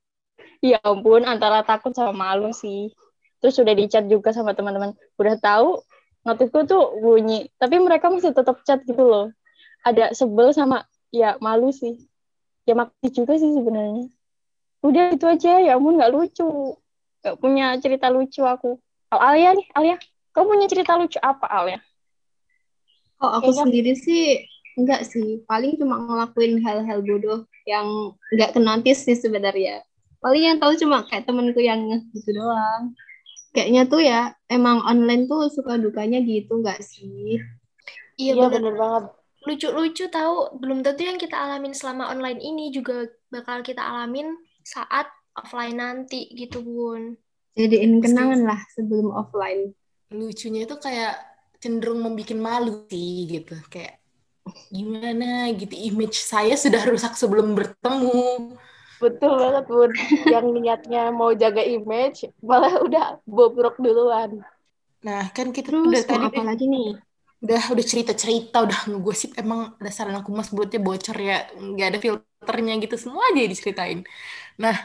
[0.59, 2.89] Ya ampun, antara takut sama malu sih
[3.39, 5.79] terus sudah dicat juga sama teman-teman udah tahu
[6.27, 9.31] notifku tuh bunyi tapi mereka masih tetap chat gitu loh
[9.85, 11.97] ada sebel sama ya malu sih
[12.67, 14.07] ya makasih juga sih sebenarnya
[14.85, 16.77] udah itu aja ya ampun nggak lucu
[17.25, 19.95] nggak punya cerita lucu aku kalau Alia nih Alia
[20.31, 21.79] kamu punya cerita lucu apa Alia
[23.19, 23.61] oh aku Kayaknya...
[23.65, 24.45] sendiri sih
[24.79, 29.83] Enggak sih, paling cuma ngelakuin hal-hal bodoh yang nggak kenotis sih sebenarnya.
[30.23, 31.83] Paling yang tahu cuma kayak temenku yang
[32.15, 32.95] gitu doang.
[33.51, 37.43] Kayaknya tuh ya emang online tuh suka dukanya gitu nggak sih?
[38.15, 38.71] Iya Iya bener.
[38.71, 39.03] bener banget.
[39.47, 45.07] Lucu-lucu tahu belum tentu yang kita alamin selama online ini juga bakal kita alamin saat
[45.37, 47.15] offline nanti gitu bun.
[47.55, 49.73] Jadiin kenangan lah sebelum offline.
[50.09, 51.21] lucunya itu kayak
[51.61, 54.01] cenderung membuat malu sih gitu kayak
[54.73, 58.57] gimana gitu image saya sudah rusak sebelum bertemu
[59.01, 59.91] Betul banget Bun.
[60.33, 62.19] Yang niatnya mau jaga image
[62.49, 64.31] malah udah bobrok duluan.
[65.05, 66.87] nah kan kita Terus udah tadi apa deh, lagi nih?
[67.39, 71.99] Udah udah cerita cerita udah ngegosip emang dasar anak mas mulutnya bocor ya nggak ada
[72.03, 74.03] filternya gitu semua aja diceritain
[74.59, 74.75] nah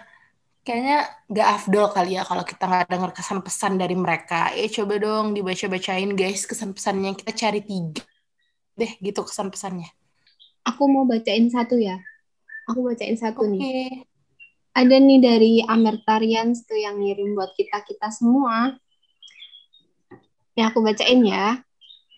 [0.63, 0.99] kayaknya
[1.31, 5.35] nggak afdol kali ya kalau kita nggak dengar kesan pesan dari mereka eh coba dong
[5.35, 8.03] dibaca bacain guys kesan pesannya kita cari tiga
[8.79, 9.91] deh gitu kesan pesannya
[10.65, 12.01] Aku mau bacain satu ya.
[12.73, 14.09] Aku bacain satu oke nih.
[14.73, 18.73] Ada nih dari Amertarians tuh yang ngirim buat kita-kita semua.
[20.57, 21.61] Ya aku bacain ya.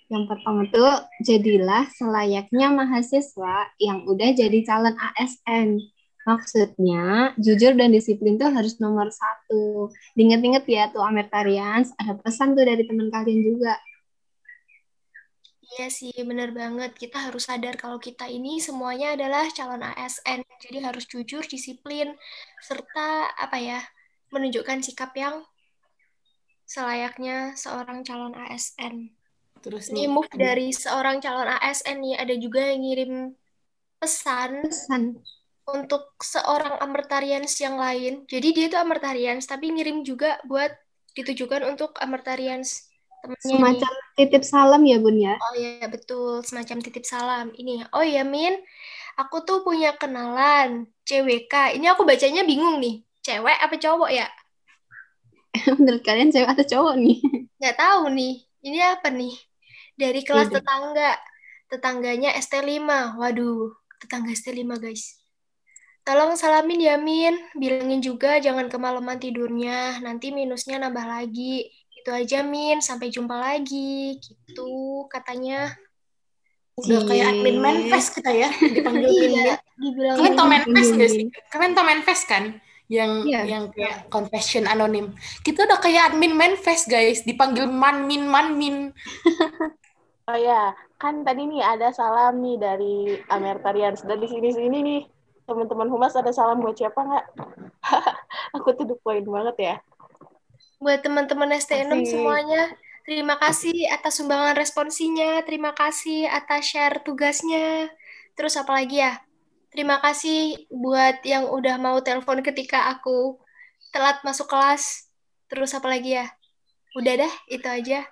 [0.06, 5.82] Yang pertama tuh, jadilah selayaknya mahasiswa yang udah jadi calon ASN.
[6.26, 9.90] Maksudnya, jujur dan disiplin tuh harus nomor satu.
[10.14, 13.74] Diinget-inget ya tuh Amertarians, ada pesan tuh dari teman kalian juga.
[15.74, 16.94] Iya sih, bener banget.
[16.94, 20.46] Kita harus sadar kalau kita ini semuanya adalah calon ASN.
[20.62, 22.14] Jadi harus jujur, disiplin,
[22.62, 23.82] serta apa ya,
[24.30, 25.42] menunjukkan sikap yang
[26.66, 29.15] selayaknya seorang calon ASN.
[29.66, 33.12] Terus Ini nih move ada dari seorang calon ASN nih, ada juga yang ngirim
[33.98, 35.02] pesan Pesan.
[35.66, 38.22] untuk seorang Amertarians yang lain.
[38.30, 40.70] Jadi dia itu Amertarians, tapi ngirim juga buat
[41.18, 42.86] ditujukan untuk Amertarians
[43.18, 43.82] temennya nih.
[43.82, 45.34] Semacam titip salam ya Bun ya.
[45.42, 47.50] Oh iya betul, semacam titip salam.
[47.58, 48.54] Ini, oh ya Min,
[49.18, 51.74] aku tuh punya kenalan CWK.
[51.74, 54.30] Ini aku bacanya bingung nih, cewek apa cowok ya?
[55.80, 57.18] Menurut kalian cewek atau cowok nih?
[57.58, 59.34] Nggak tahu nih, ini apa nih?
[59.96, 60.60] Dari kelas Ide.
[60.60, 61.10] tetangga,
[61.66, 62.84] tetangganya ST5.
[63.16, 65.16] Waduh, tetangga ST5 guys.
[66.02, 71.66] Tolong salamin ya Min, bilangin juga jangan kemalaman tidurnya, nanti minusnya nambah lagi.
[71.92, 74.14] Itu aja Min, sampai jumpa lagi.
[74.16, 74.70] Gitu
[75.08, 75.74] katanya.
[76.76, 81.08] udah kayak admin manifest kita ya dipanggil min Iya, min dibilang kalian tau manifest nggak
[81.08, 81.28] sih min.
[81.48, 82.44] kalian tau manifest kan
[82.86, 83.40] yang Iya.
[83.48, 88.92] yang kayak confession anonim kita udah kayak admin manifest guys dipanggil manmin manmin
[90.26, 92.96] Oh ya, kan tadi nih ada salam nih dari
[93.30, 94.02] Amertarians.
[94.02, 95.02] Dan di sini-sini nih,
[95.46, 97.26] teman-teman Humas ada salam buat siapa nggak?
[98.58, 99.76] Aku tuh the point banget ya.
[100.76, 102.10] buat teman-teman ST6 Asik.
[102.10, 102.62] semuanya.
[103.06, 107.88] Terima kasih atas sumbangan responsinya, terima kasih atas share tugasnya.
[108.34, 109.22] Terus apa lagi ya?
[109.70, 113.38] Terima kasih buat yang udah mau telepon ketika aku
[113.94, 115.06] telat masuk kelas.
[115.46, 116.26] Terus apa lagi ya?
[116.98, 118.10] Udah dah, itu aja.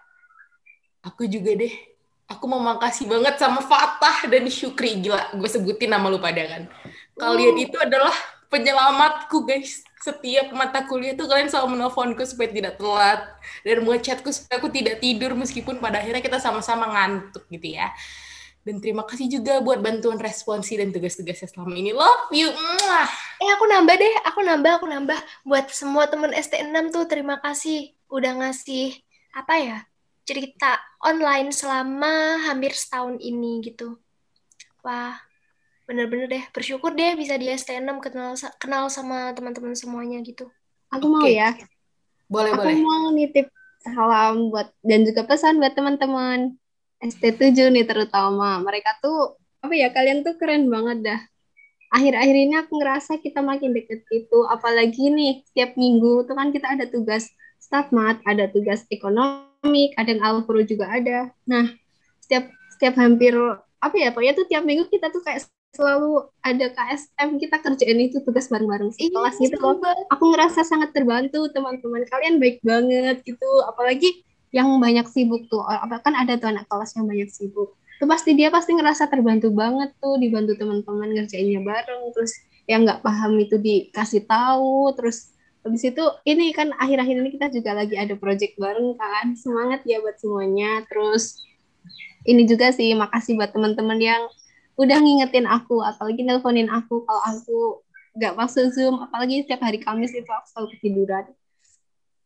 [1.05, 1.94] aku juga deh
[2.29, 6.63] aku mau makasih banget sama Fatah dan Syukri gila gue sebutin nama lu pada kan
[7.21, 8.15] kalian itu adalah
[8.49, 13.21] penyelamatku guys setiap mata kuliah tuh kalian selalu menelponku supaya tidak telat
[13.65, 17.89] dan ngechatku supaya aku tidak tidur meskipun pada akhirnya kita sama-sama ngantuk gitu ya
[18.65, 23.09] dan terima kasih juga buat bantuan responsi dan tugas-tugasnya selama ini love you Mwah.
[23.45, 25.19] Eh, aku nambah deh, aku nambah, aku nambah.
[25.45, 28.97] Buat semua temen ST6 tuh terima kasih udah ngasih
[29.37, 29.79] apa ya?
[30.25, 34.01] Cerita online selama hampir setahun ini gitu.
[34.81, 35.17] Wah,
[35.85, 40.49] bener-bener deh bersyukur deh bisa di ST6 kenal kenal sama teman-teman semuanya gitu.
[40.93, 41.37] Aku mau Oke.
[41.37, 41.53] ya.
[42.25, 43.53] boleh Aku boleh mau nitip
[43.85, 46.57] salam buat dan juga pesan buat teman-teman
[47.05, 48.57] ST7 nih terutama.
[48.65, 51.21] Mereka tuh apa ya kalian tuh keren banget dah.
[51.95, 54.49] Akhir-akhir ini aku ngerasa kita makin deket gitu.
[54.49, 57.29] Apalagi nih setiap minggu tuh kan kita ada tugas
[57.61, 58.83] staff mat, ada tugas
[59.65, 61.33] ekonomik, ada yang alpro juga ada.
[61.49, 61.73] Nah,
[62.21, 63.33] setiap setiap hampir
[63.81, 68.23] apa ya pokoknya tuh tiap minggu kita tuh kayak selalu ada KSM kita kerjain itu
[68.23, 69.81] tugas bareng-bareng sekelas gitu loh.
[70.13, 73.49] aku ngerasa sangat terbantu teman-teman kalian baik banget gitu.
[73.67, 74.21] Apalagi
[74.55, 77.75] yang banyak sibuk tuh apa kan ada tuh anak kelas yang banyak sibuk.
[77.99, 82.37] Tuh pasti dia pasti ngerasa terbantu banget tuh dibantu teman-teman ngerjainnya bareng terus
[82.71, 85.34] yang nggak paham itu dikasih tahu terus
[85.65, 89.33] habis itu ini kan akhir-akhir ini kita juga lagi ada project bareng kan.
[89.33, 90.85] Semangat ya buat semuanya.
[90.87, 91.41] Terus
[92.29, 94.23] ini juga sih makasih buat teman-teman yang
[94.77, 95.81] udah ngingetin aku.
[95.81, 97.59] Apalagi nelponin aku kalau aku
[98.15, 101.25] nggak masuk Zoom, apalagi setiap hari Kamis itu aku selalu ketiduran.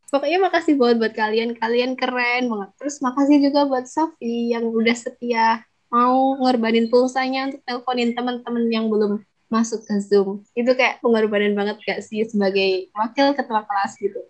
[0.09, 2.71] Pokoknya makasih banget buat kalian, kalian keren banget.
[2.81, 8.93] Terus makasih juga buat Sofi yang udah setia mau ngorbanin pulsanya untuk teleponin teman-teman yang
[8.93, 10.45] belum masuk ke Zoom.
[10.53, 14.21] Itu kayak pengorbanan banget gak sih sebagai wakil ketua kelas gitu.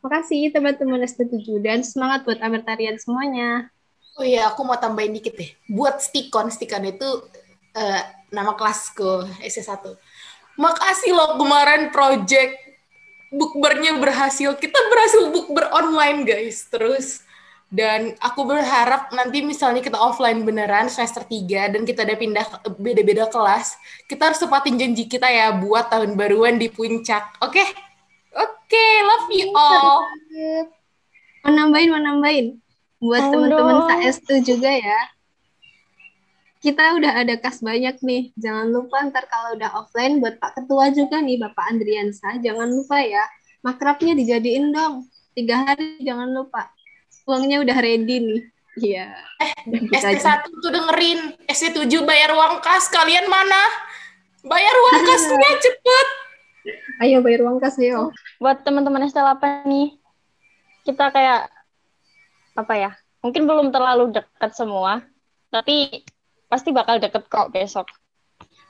[0.00, 1.28] Makasih teman-teman S7
[1.60, 3.68] dan semangat buat Amertarian semuanya.
[4.16, 5.52] Oh iya, aku mau tambahin dikit deh.
[5.68, 7.08] Buat Stikon, Stikon itu
[7.76, 8.02] uh,
[8.32, 9.84] nama kelasku S1.
[10.56, 12.56] Makasih loh kemarin project
[13.28, 14.56] bukbernya berhasil.
[14.56, 16.64] Kita berhasil bukber online guys.
[16.72, 17.25] Terus
[17.66, 22.46] dan aku berharap nanti misalnya kita offline beneran semester 3 dan kita udah pindah
[22.78, 23.74] beda-beda kelas,
[24.06, 27.42] kita harus tepatin janji kita ya buat tahun baruan di puncak.
[27.42, 27.58] Oke?
[27.58, 27.68] Okay?
[28.36, 30.06] Oke, okay, love you all.
[31.42, 32.46] Mau nambahin, mau nambahin.
[33.02, 35.00] Buat teman-teman KS2 juga ya.
[36.62, 38.30] Kita udah ada kas banyak nih.
[38.38, 42.38] Jangan lupa ntar kalau udah offline buat Pak Ketua juga nih, Bapak Andriansa.
[42.42, 43.26] Jangan lupa ya,
[43.62, 45.06] makrabnya dijadiin dong.
[45.34, 46.75] Tiga hari jangan lupa
[47.26, 48.42] uangnya udah ready nih.
[48.76, 49.08] Iya.
[49.40, 49.52] Eh,
[49.92, 51.34] ST1 tuh dengerin.
[51.48, 52.88] ST7 bayar uang kas.
[52.92, 53.62] Kalian mana?
[54.46, 56.08] Bayar uang kasnya cepet.
[57.02, 58.14] Ayo bayar uang kas, ayo.
[58.40, 59.98] Buat teman-teman ST8 nih,
[60.88, 61.52] kita kayak,
[62.56, 65.04] apa ya, mungkin belum terlalu dekat semua,
[65.52, 66.06] tapi
[66.48, 67.86] pasti bakal deket kok besok.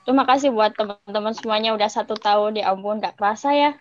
[0.03, 3.71] Terima kasih buat teman-teman semuanya udah satu tahun, ya ampun, gak kerasa ya.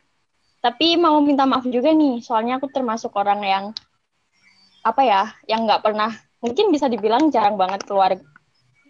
[0.62, 3.64] Tapi mau minta maaf juga nih, soalnya aku termasuk orang yang
[4.86, 8.14] apa ya yang nggak pernah mungkin bisa dibilang jarang banget keluar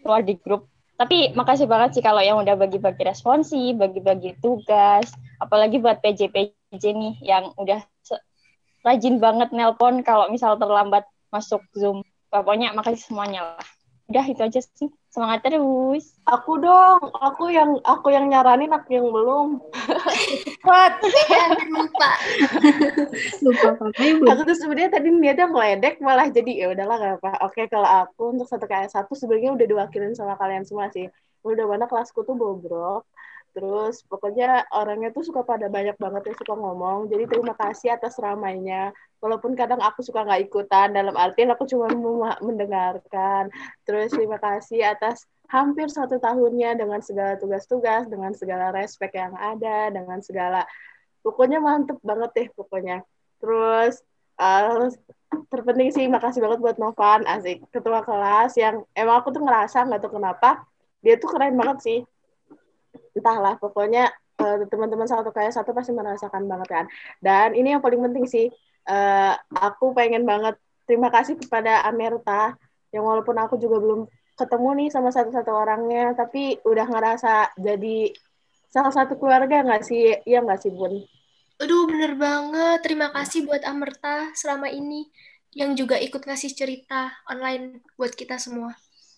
[0.05, 0.69] keluar di grup.
[0.97, 5.09] Tapi makasih banget sih kalau yang udah bagi-bagi responsi bagi-bagi tugas
[5.41, 7.81] apalagi buat PJ PJ nih yang udah
[8.85, 12.05] rajin banget nelpon kalau misal terlambat masuk zoom.
[12.29, 13.67] Pokoknya makasih semuanya lah.
[14.13, 16.13] Udah itu aja sih semangat terus.
[16.29, 19.65] Aku dong aku yang aku yang nyaranin aku yang belum.
[20.45, 21.01] Cepat
[21.73, 22.11] lupa
[23.41, 23.69] lupa
[24.29, 28.37] aku tuh sebenarnya tadi niatnya meledek malah jadi ya udahlah gak apa oke kalau aku
[28.37, 31.09] untuk satu kayak satu sebenarnya udah diwakilin sama kalian semua sih.
[31.41, 33.09] Udah mana kelasku tuh bobrok
[33.57, 37.09] Terus pokoknya orangnya tuh suka pada banyak banget yang suka ngomong.
[37.09, 38.93] Jadi terima kasih atas ramainya.
[39.25, 41.89] Walaupun kadang aku suka nggak ikutan, dalam artian aku cuma
[42.45, 43.49] mendengarkan.
[43.89, 49.89] Terus terima kasih atas hampir satu tahunnya dengan segala tugas-tugas, dengan segala respect yang ada,
[49.89, 50.69] dengan segala
[51.25, 53.09] pokoknya mantep banget deh pokoknya.
[53.41, 54.05] Terus
[54.37, 54.93] uh,
[55.49, 60.01] terpenting sih makasih banget buat Novan asik ketua kelas yang emang aku tuh ngerasa nggak
[60.05, 60.61] tahu kenapa
[61.01, 61.99] dia tuh keren banget sih
[63.17, 66.85] entahlah pokoknya uh, teman-teman satu kayak satu pasti merasakan banget kan.
[67.19, 68.47] Dan ini yang paling penting sih
[68.87, 72.55] uh, aku pengen banget terima kasih kepada Amerta
[72.95, 74.07] yang walaupun aku juga belum
[74.37, 78.13] ketemu nih sama satu-satu orangnya tapi udah ngerasa jadi
[78.69, 80.13] salah satu keluarga nggak sih?
[80.29, 81.01] Iya nggak sih Bun?
[81.57, 82.85] Aduh bener banget.
[82.85, 85.09] Terima kasih buat Amerta selama ini
[85.57, 88.77] yang juga ikut ngasih cerita online buat kita semua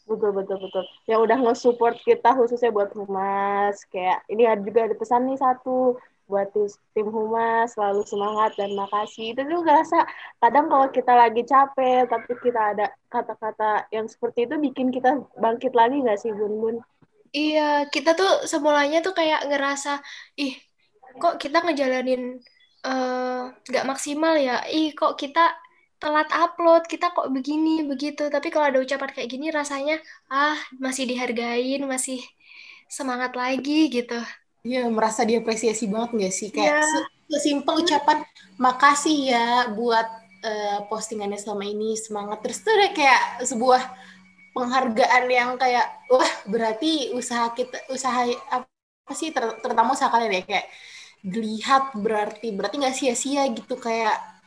[0.09, 0.85] betul betul betul.
[1.05, 3.85] Yang udah nge-support kita khususnya buat humas.
[3.93, 6.53] Kayak ini ada juga ada pesan nih satu buat
[6.93, 9.33] tim humas selalu semangat dan makasih.
[9.33, 9.99] Itu juga ngerasa
[10.45, 15.73] kadang kalau kita lagi capek tapi kita ada kata-kata yang seperti itu bikin kita bangkit
[15.73, 16.77] lagi nggak sih bun bun?
[17.33, 20.01] Iya kita tuh semulanya tuh kayak ngerasa
[20.37, 20.57] ih
[21.17, 22.41] kok kita ngejalanin
[22.85, 24.65] eh, nggak uh, maksimal ya?
[24.69, 25.68] Ih kok kita
[25.99, 28.31] telat upload, kita kok begini, begitu.
[28.31, 29.99] Tapi kalau ada ucapan kayak gini rasanya,
[30.31, 32.23] ah, masih dihargain, masih
[32.89, 34.19] semangat lagi gitu.
[34.63, 36.49] Iya, merasa diapresiasi banget nggak sih?
[36.55, 37.07] Kayak yeah.
[37.29, 38.25] sesimpel ucapan,
[38.57, 40.09] makasih ya buat
[40.43, 42.43] uh, postingannya selama ini, semangat.
[42.47, 43.83] Terus tuh kayak sebuah
[44.57, 50.43] penghargaan yang kayak, wah berarti usaha kita, usaha apa sih, ter, terutama usaha kalian ya,
[50.47, 50.67] kayak
[51.23, 54.38] dilihat berarti, berarti nggak sia-sia gitu, kayak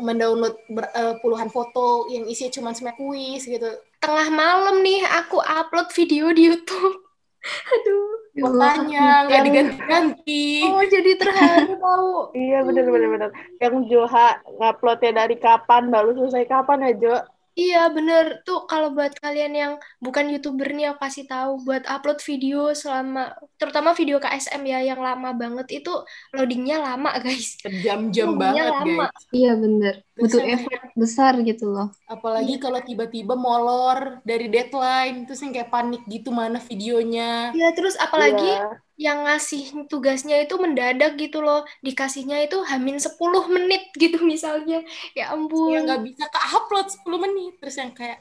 [0.00, 3.68] mendownload ber, uh, puluhan foto yang isinya cuma semuanya kuis gitu.
[4.00, 6.96] Tengah malam nih aku upload video di YouTube.
[7.74, 8.16] Aduh.
[8.36, 10.68] Makanya nggak diganti-ganti.
[10.68, 12.36] Oh jadi terharu tahu.
[12.36, 13.30] iya benar benar benar.
[13.56, 17.16] Yang Joha nguploadnya dari kapan baru selesai kapan ya Jo?
[17.56, 19.72] Iya bener tuh kalau buat kalian yang
[20.04, 25.00] bukan youtuber nih aku kasih tahu buat upload video selama terutama video KSM ya yang
[25.00, 25.92] lama banget itu
[26.36, 27.56] loadingnya lama guys.
[27.64, 29.08] Jam-jam banget lama.
[29.08, 29.24] guys.
[29.32, 31.92] Iya bener butuh effort besar gitu loh.
[32.08, 32.62] Apalagi iya.
[32.62, 37.52] kalau tiba-tiba molor dari deadline terus yang kayak panik gitu mana videonya.
[37.52, 38.80] Iya terus apalagi iya.
[38.96, 41.68] yang ngasih tugasnya itu mendadak gitu loh.
[41.84, 43.12] Dikasihnya itu hamin 10
[43.52, 44.80] menit gitu misalnya.
[45.12, 47.52] Ya ampun yang nggak bisa ke upload 10 menit.
[47.60, 48.18] Terus yang kayak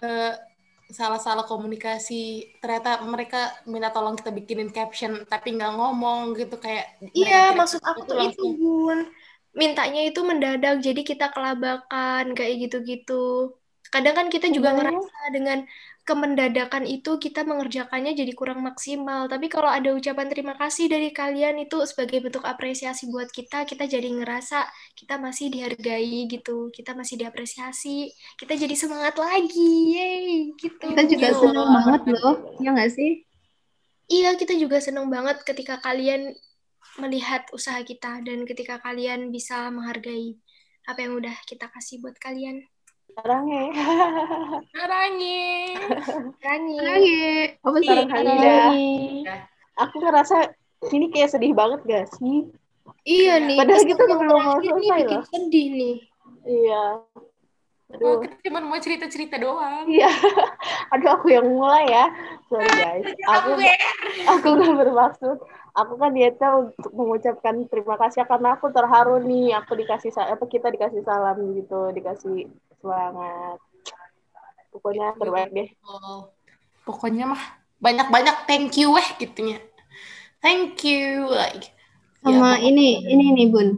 [0.00, 0.32] uh,
[0.88, 2.56] salah-salah komunikasi.
[2.64, 8.08] Ternyata mereka minta tolong kita bikinin caption tapi nggak ngomong gitu kayak iya maksud aku
[8.08, 9.04] tuh itu bun
[9.56, 15.58] mintanya itu mendadak jadi kita kelabakan kayak gitu-gitu Kadang kan kita juga Sebenarnya- ngerasa dengan
[16.06, 19.26] kemendadakan itu kita mengerjakannya jadi kurang maksimal.
[19.30, 23.86] Tapi kalau ada ucapan terima kasih dari kalian itu sebagai bentuk apresiasi buat kita, kita
[23.86, 24.66] jadi ngerasa
[24.98, 30.86] kita masih dihargai gitu, kita masih diapresiasi, kita jadi semangat lagi, yeay gitu.
[30.94, 31.38] Kita juga Yo.
[31.42, 33.22] senang banget loh, ya nggak sih?
[34.06, 36.34] Iya, kita juga senang banget ketika kalian
[36.96, 40.38] melihat usaha kita dan ketika kalian bisa menghargai
[40.86, 42.62] apa yang udah kita kasih buat kalian.
[43.10, 43.64] Sekarang ya.
[44.74, 45.50] Sarangi.
[46.42, 46.76] Rani.
[46.78, 47.22] Lagi,
[47.64, 47.86] apa sih?
[47.88, 48.58] Sekarang Hamida.
[49.76, 50.36] Aku ngerasa
[50.92, 52.46] ini kayak sedih banget gak sih?
[53.06, 53.58] Iya nih.
[53.58, 55.24] Padahal kita belum mau selesai bikin loh.
[55.30, 55.96] sedih nih.
[56.46, 56.84] Iya.
[57.86, 58.26] Oh, Aduh.
[58.26, 59.86] kita cuma mau cerita-cerita doang.
[59.86, 60.10] Iya.
[60.94, 62.06] Aduh aku yang mulai ya.
[62.50, 63.06] Sorry guys.
[63.30, 63.50] Aku
[64.26, 65.38] aku gak bermaksud.
[65.76, 69.52] Aku kan niatnya untuk mengucapkan terima kasih karena aku terharu nih.
[69.60, 72.48] Aku dikasih apa kita dikasih salam gitu, dikasih
[72.80, 73.60] semangat.
[74.72, 75.68] Pokoknya terbaik deh.
[76.88, 77.42] Pokoknya mah
[77.76, 79.60] banyak-banyak thank you weh gitunya.
[80.40, 81.76] Thank you like.
[82.24, 83.68] Sama Ya, ini, ini nih Bun.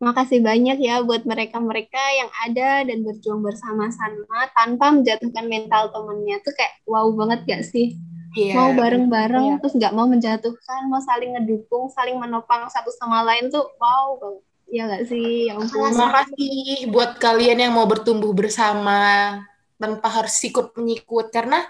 [0.00, 6.42] Makasih banyak ya buat mereka-mereka yang ada dan berjuang bersama-sama tanpa menjatuhkan mental temennya.
[6.42, 7.94] Tuh kayak wow banget gak sih?
[8.36, 8.54] Iya.
[8.54, 9.58] Mau bareng-bareng, Iya.
[9.58, 14.44] terus gak mau menjatuhkan, mau saling ngedukung, saling menopang satu sama lain tuh wow banget.
[14.70, 15.50] Iya gak sih?
[15.50, 15.90] Ya ampun.
[15.90, 19.34] Terima kasih buat kalian yang mau bertumbuh bersama
[19.80, 21.66] tanpa harus ikut menyikut karena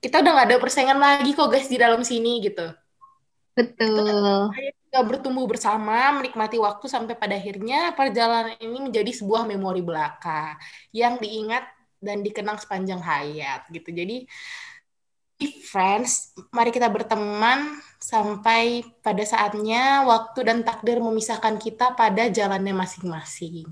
[0.00, 2.66] kita udah nggak ada persaingan lagi kok guys di dalam sini gitu.
[3.54, 4.50] Betul.
[4.90, 10.58] Kita bertumbuh bersama, menikmati waktu sampai pada akhirnya perjalanan ini menjadi sebuah memori belaka
[10.90, 11.62] yang diingat
[12.02, 13.90] dan dikenang sepanjang hayat gitu.
[13.94, 14.26] Jadi
[15.42, 23.66] friends, mari kita berteman sampai pada saatnya waktu dan takdir memisahkan kita pada jalannya masing-masing.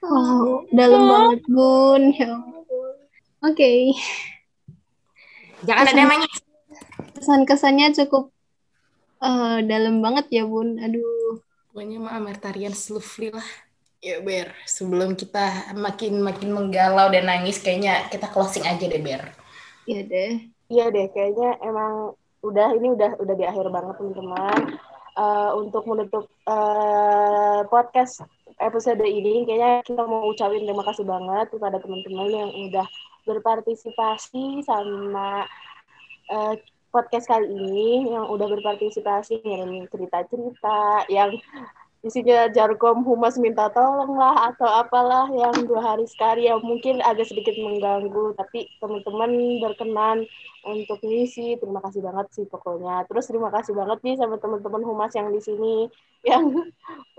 [0.00, 2.02] Wow, dalam banget Bun.
[2.16, 2.32] Ya.
[3.44, 3.92] Oke.
[5.60, 6.34] Jangan ada yang nangis.
[7.20, 8.32] Kesan-kesannya cukup
[9.20, 10.80] eh, dalam banget ya Bun.
[10.80, 11.44] Aduh.
[11.70, 13.46] Pokoknya mah Amertarian Slufli lah.
[14.00, 19.28] Ya Ber, sebelum kita makin makin menggalau dan nangis, kayaknya kita closing aja deh Ber.
[19.90, 20.32] Ya deh.
[20.70, 22.14] Iya deh, kayaknya emang
[22.46, 24.78] udah ini udah udah di akhir banget teman-teman.
[25.18, 28.22] Eh, untuk menutup eh, podcast
[28.62, 32.86] episode ini, kayaknya kita mau ucapin terima kasih banget kepada teman-teman yang udah
[33.26, 35.42] berpartisipasi sama
[36.30, 36.54] eh,
[36.94, 41.34] podcast kali ini, yang udah berpartisipasi ngirimin cerita-cerita, yang
[42.00, 47.28] isinya jargom humas minta tolong lah atau apalah yang dua hari sekali yang mungkin agak
[47.28, 50.24] sedikit mengganggu tapi teman-teman berkenan
[50.64, 51.60] untuk ngisi.
[51.60, 53.04] Terima kasih banget sih pokoknya.
[53.04, 55.92] Terus terima kasih banget nih sama teman-teman humas yang di sini
[56.30, 56.48] yang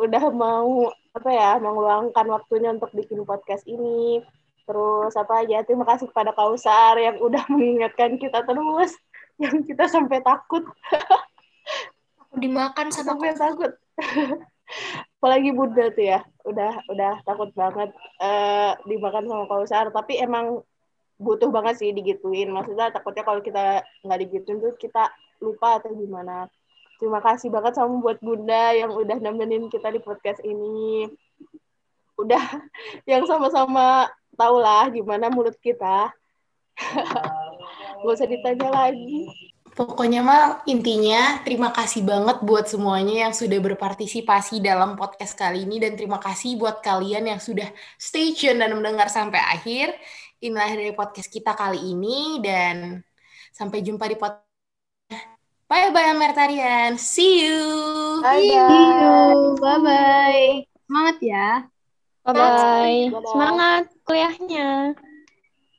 [0.02, 4.26] udah mau apa ya mengeluangkan waktunya untuk bikin podcast ini.
[4.66, 8.98] Terus apa aja terima kasih kepada Kausar yang udah mengingatkan kita terus
[9.38, 10.66] yang kita sampai takut.
[12.34, 13.72] Dimakan sama sampai takut
[15.22, 20.65] apalagi Bunda tuh ya udah udah takut banget eh dimakan sama kausar tapi emang
[21.22, 22.49] butuh banget sih digituin.
[22.49, 26.49] Maksudnya takutnya kalau kita nggak digituin tuh kita lupa atau gimana.
[26.97, 31.05] Terima kasih banget sama buat Bunda yang udah nemenin kita di podcast ini.
[32.17, 32.41] Udah
[33.11, 36.09] yang sama-sama tau lah gimana mulut kita.
[38.01, 39.30] Gak usah ditanya lagi
[39.72, 45.80] Pokoknya mah intinya terima kasih banget buat semuanya yang sudah berpartisipasi dalam podcast kali ini
[45.80, 49.95] dan terima kasih buat kalian yang sudah stay tune dan mendengar sampai akhir.
[50.43, 52.99] Inilah dari podcast kita kali ini dan
[53.55, 54.51] sampai jumpa di podcast.
[55.72, 56.99] Bye bye Amertarian.
[56.99, 57.63] See you.
[58.19, 59.55] bye See you.
[59.55, 60.67] Bye-bye.
[60.84, 61.49] Semangat ya.
[62.28, 62.99] Bye-bye.
[63.07, 63.30] Dadah.
[63.32, 64.99] Semangat kuliahnya.